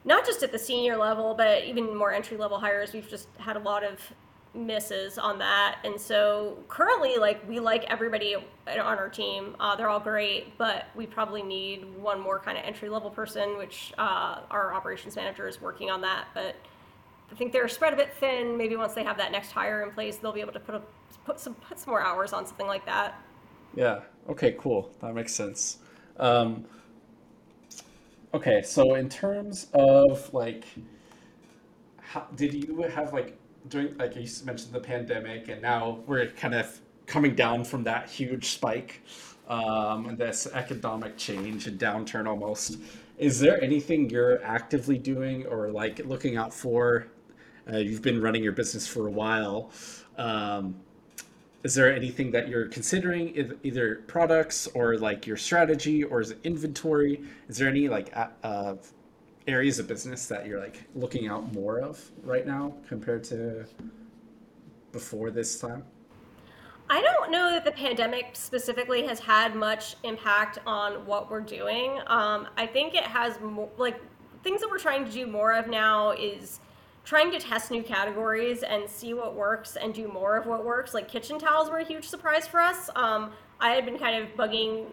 [0.05, 2.93] not just at the senior level, but even more entry level hires.
[2.93, 3.99] We've just had a lot of
[4.53, 5.79] misses on that.
[5.83, 9.55] And so currently, like, we like everybody on our team.
[9.59, 13.57] Uh, they're all great, but we probably need one more kind of entry level person,
[13.57, 16.27] which uh, our operations manager is working on that.
[16.33, 16.55] But
[17.31, 18.57] I think they're spread a bit thin.
[18.57, 20.81] Maybe once they have that next hire in place, they'll be able to put a,
[21.25, 23.21] put some put some more hours on something like that.
[23.75, 23.99] Yeah.
[24.29, 24.55] Okay.
[24.57, 24.91] Cool.
[25.01, 25.79] That makes sense.
[26.17, 26.65] Um,
[28.33, 30.65] Okay, so in terms of like,
[32.01, 33.37] how, did you have like
[33.69, 38.09] during like you mentioned the pandemic, and now we're kind of coming down from that
[38.09, 39.01] huge spike,
[39.47, 42.77] um, and this economic change and downturn almost.
[43.17, 47.07] Is there anything you're actively doing or like looking out for?
[47.71, 49.71] Uh, you've been running your business for a while.
[50.17, 50.75] Um,
[51.63, 56.39] is there anything that you're considering either products or like your strategy or is it
[56.43, 58.75] inventory is there any like uh,
[59.47, 63.65] areas of business that you're like looking out more of right now compared to
[64.91, 65.83] before this time
[66.89, 71.99] I don't know that the pandemic specifically has had much impact on what we're doing.
[72.07, 73.99] Um, I think it has more, like
[74.41, 76.61] things that we're trying to do more of now is
[77.03, 80.93] trying to test new categories and see what works and do more of what works.
[80.93, 82.89] Like kitchen towels were a huge surprise for us.
[82.95, 84.85] Um, I had been kind of bugging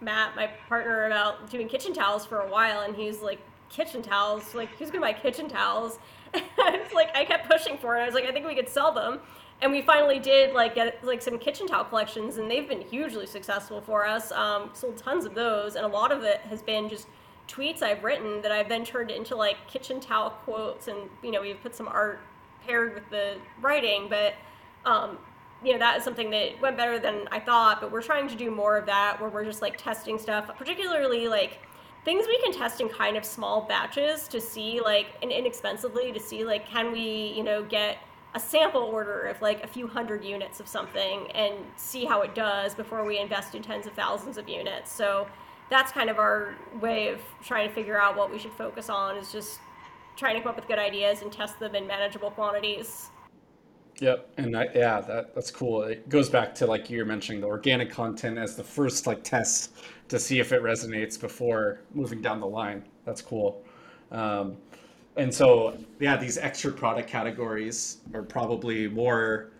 [0.00, 3.40] Matt, my partner, about doing kitchen towels for a while, and he's like,
[3.72, 4.54] kitchen towels?
[4.54, 5.98] Like, who's gonna buy kitchen towels?
[6.64, 8.00] And like I kept pushing for it.
[8.00, 9.18] I was like, I think we could sell them.
[9.60, 13.26] And we finally did like get like some kitchen towel collections, and they've been hugely
[13.26, 14.32] successful for us.
[14.32, 17.06] Um, sold tons of those, and a lot of it has been just
[17.48, 21.40] tweets I've written that I've then turned into like kitchen towel quotes, and you know
[21.40, 22.20] we've put some art
[22.64, 24.34] paired with the writing, but
[24.84, 25.18] um,
[25.64, 27.80] you know that is something that went better than I thought.
[27.80, 31.28] But we're trying to do more of that, where we're just like testing stuff, particularly
[31.28, 31.60] like
[32.04, 36.18] things we can test in kind of small batches to see like and inexpensively to
[36.18, 37.98] see like can we you know get
[38.34, 42.34] a sample order of like a few hundred units of something and see how it
[42.34, 44.90] does before we invest in tens of thousands of units.
[44.90, 45.28] So
[45.68, 49.16] that's kind of our way of trying to figure out what we should focus on
[49.16, 49.60] is just
[50.16, 53.10] trying to come up with good ideas and test them in manageable quantities.
[54.02, 55.84] Yep, and I, yeah, that that's cool.
[55.84, 59.22] It goes back to like you were mentioning the organic content as the first like
[59.22, 59.76] test
[60.08, 62.82] to see if it resonates before moving down the line.
[63.04, 63.62] That's cool.
[64.10, 64.56] Um,
[65.16, 69.52] and so yeah, these extra product categories are probably more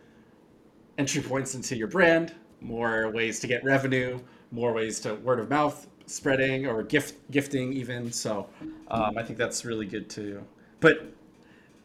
[0.99, 4.19] entry points into your brand, more ways to get revenue,
[4.51, 8.11] more ways to word of mouth spreading or gift gifting even.
[8.11, 8.49] So
[8.91, 10.43] um, I think that's really good too.
[10.81, 11.15] But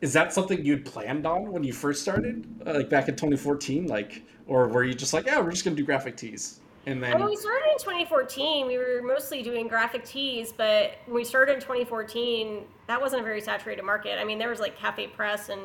[0.01, 3.87] is that something you'd planned on when you first started, uh, like back in 2014?
[3.87, 6.59] Like, or were you just like, yeah, we're just gonna do graphic tees?
[6.85, 11.15] And then when we started in 2014, we were mostly doing graphic tees, but when
[11.15, 14.17] we started in 2014, that wasn't a very saturated market.
[14.21, 15.61] I mean, there was like CafePress and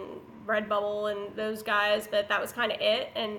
[0.47, 3.11] Redbubble and those guys, but that was kind of it.
[3.15, 3.39] And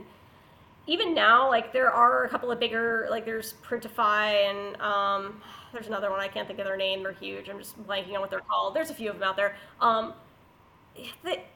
[0.87, 5.41] even now, like there are a couple of bigger, like there's Printify and um,
[5.73, 7.03] there's another one I can't think of their name.
[7.03, 7.49] They're huge.
[7.49, 8.75] I'm just blanking on what they're called.
[8.75, 9.57] There's a few of them out there.
[9.81, 10.13] Um,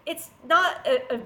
[0.06, 1.20] it's not a, a,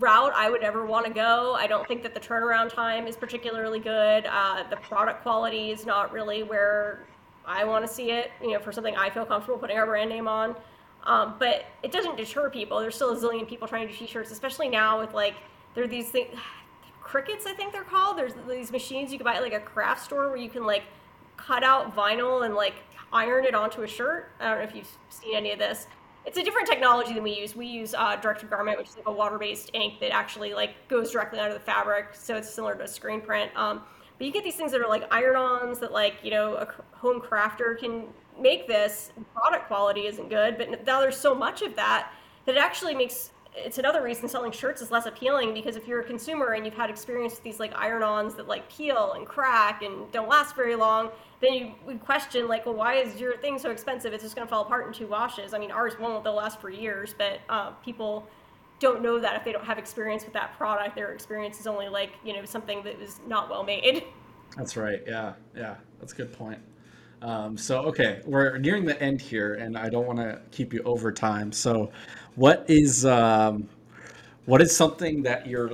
[0.00, 1.54] route I would ever want to go.
[1.54, 4.26] I don't think that the turnaround time is particularly good.
[4.26, 7.06] Uh, the product quality is not really where
[7.46, 8.32] I want to see it.
[8.42, 10.56] You know, for something I feel comfortable putting our brand name on.
[11.04, 12.80] Um, but it doesn't deter people.
[12.80, 15.34] There's still a zillion people trying to do t-shirts, especially now with like
[15.74, 16.36] there are these things,
[17.00, 18.18] Cricuts I think they're called.
[18.18, 20.82] There's these machines you can buy at like a craft store where you can like
[21.36, 22.74] cut out vinyl and like
[23.12, 24.32] iron it onto a shirt.
[24.40, 25.86] I don't know if you've seen any of this
[26.26, 27.54] it's a different technology than we use.
[27.54, 31.12] We use uh, direct garment, which is like a water-based ink that actually like goes
[31.12, 33.50] directly onto the fabric, so it's similar to a screen print.
[33.56, 33.82] Um,
[34.18, 37.20] but you get these things that are like iron-ons that like you know a home
[37.20, 38.06] crafter can
[38.40, 38.66] make.
[38.66, 42.12] This product quality isn't good, but now there's so much of that
[42.44, 46.00] that it actually makes it's another reason selling shirts is less appealing because if you're
[46.00, 49.82] a consumer and you've had experience with these like iron-ons that like peel and crack
[49.82, 53.58] and don't last very long, then you would question like, well, why is your thing
[53.58, 54.12] so expensive?
[54.12, 55.54] It's just going to fall apart in two washes.
[55.54, 57.14] I mean, ours won't; they'll last for years.
[57.16, 58.28] But uh, people
[58.78, 61.88] don't know that if they don't have experience with that product, their experience is only
[61.88, 64.04] like you know something that was not well made.
[64.56, 65.02] That's right.
[65.06, 66.58] Yeah, yeah, that's a good point.
[67.22, 70.82] Um, so okay, we're nearing the end here, and I don't want to keep you
[70.82, 71.50] over time.
[71.50, 71.90] So,
[72.36, 73.68] what is um,
[74.44, 75.72] what is something that you're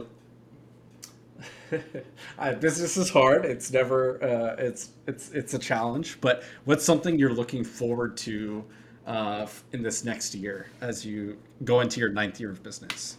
[2.39, 3.45] I, this is hard.
[3.45, 6.19] It's never uh, it's it's it's a challenge.
[6.21, 8.65] But what's something you're looking forward to
[9.07, 13.19] uh, in this next year as you go into your ninth year of business?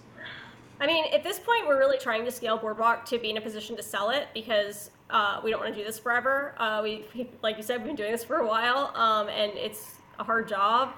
[0.80, 3.42] I mean, at this point, we're really trying to scale Boredwalk to be in a
[3.42, 6.56] position to sell it because uh, we don't want to do this forever.
[6.58, 7.06] Uh, we,
[7.42, 10.48] like you said, we've been doing this for a while, um, and it's a hard
[10.48, 10.94] job,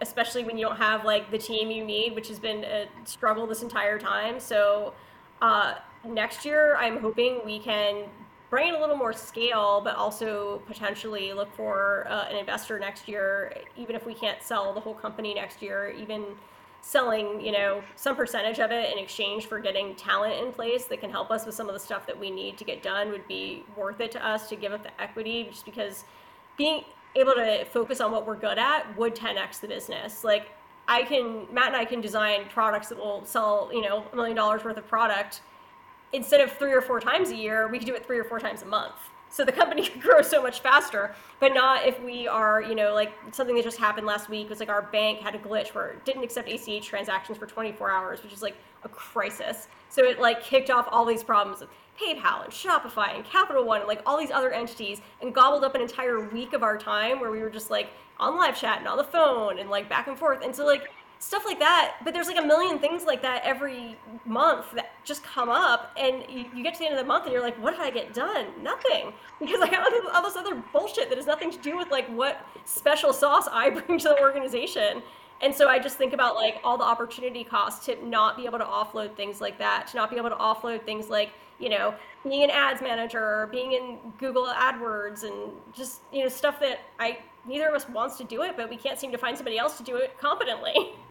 [0.00, 3.46] especially when you don't have like the team you need, which has been a struggle
[3.46, 4.40] this entire time.
[4.40, 4.94] So
[5.42, 8.04] uh, next year, I'm hoping we can
[8.50, 13.08] bring in a little more scale, but also potentially look for uh, an investor next
[13.08, 16.24] year, even if we can't sell the whole company next year, even
[16.82, 21.00] selling, you know, some percentage of it in exchange for getting talent in place that
[21.00, 23.26] can help us with some of the stuff that we need to get done would
[23.28, 26.04] be worth it to us to give up the equity just because
[26.56, 26.82] being
[27.16, 30.24] able to focus on what we're good at would 10x the business.
[30.24, 30.50] Like
[30.88, 34.36] I can Matt and I can design products that will sell, you know, a million
[34.36, 35.42] dollars worth of product
[36.12, 38.40] instead of three or four times a year, we could do it three or four
[38.40, 38.94] times a month.
[39.30, 42.94] So the company could grow so much faster, but not if we are, you know,
[42.94, 45.90] like something that just happened last week was like our bank had a glitch where
[45.90, 49.68] it didn't accept ACH transactions for 24 hours, which is like a crisis.
[49.88, 51.68] So it like kicked off all these problems of
[52.00, 55.74] PayPal and Shopify and Capital One and like all these other entities and gobbled up
[55.74, 58.88] an entire week of our time where we were just like on live chat and
[58.88, 60.42] on the phone and like back and forth.
[60.42, 60.90] And so like
[61.20, 61.96] stuff like that.
[62.02, 66.24] But there's like a million things like that every month that just come up, and
[66.28, 67.90] you, you, get to the end of the month and you're like, what did I
[67.90, 68.46] get done?
[68.62, 72.08] Nothing, because I have all this other bullshit that has nothing to do with like
[72.08, 75.02] what special sauce I bring to the organization.
[75.42, 78.58] And so I just think about like all the opportunity costs to not be able
[78.58, 81.94] to offload things like that, to not be able to offload things like, you know,
[82.24, 86.80] being an ads manager or being in Google AdWords and just, you know, stuff that
[86.98, 89.58] I neither of us wants to do it, but we can't seem to find somebody
[89.58, 90.74] else to do it competently.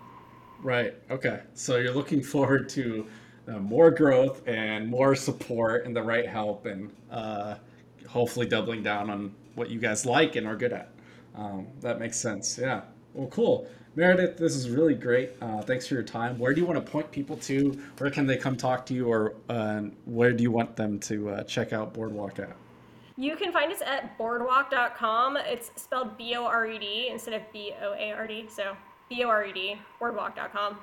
[0.61, 0.95] Right.
[1.09, 1.41] Okay.
[1.53, 3.07] So you're looking forward to
[3.47, 7.55] uh, more growth and more support and the right help and uh,
[8.07, 10.91] hopefully doubling down on what you guys like and are good at.
[11.35, 12.57] Um, that makes sense.
[12.57, 12.81] Yeah.
[13.13, 13.67] Well, cool.
[13.95, 15.31] Meredith, this is really great.
[15.41, 16.37] Uh, thanks for your time.
[16.37, 17.71] Where do you want to point people to?
[17.97, 21.29] Where can they come talk to you, or uh, where do you want them to
[21.29, 22.55] uh, check out Boredwalk at?
[23.17, 25.37] You can find us at boredwalk.com.
[25.37, 28.47] It's spelled B O R E D instead of B O A R D.
[28.47, 28.77] So
[29.09, 30.77] B O R E D, boredwalk.com.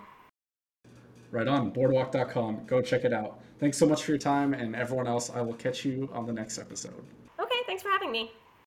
[1.31, 2.67] Right on, boredwalk.com.
[2.67, 3.41] Go check it out.
[3.59, 6.33] Thanks so much for your time, and everyone else, I will catch you on the
[6.33, 7.05] next episode.
[7.41, 8.31] Okay, thanks for having me.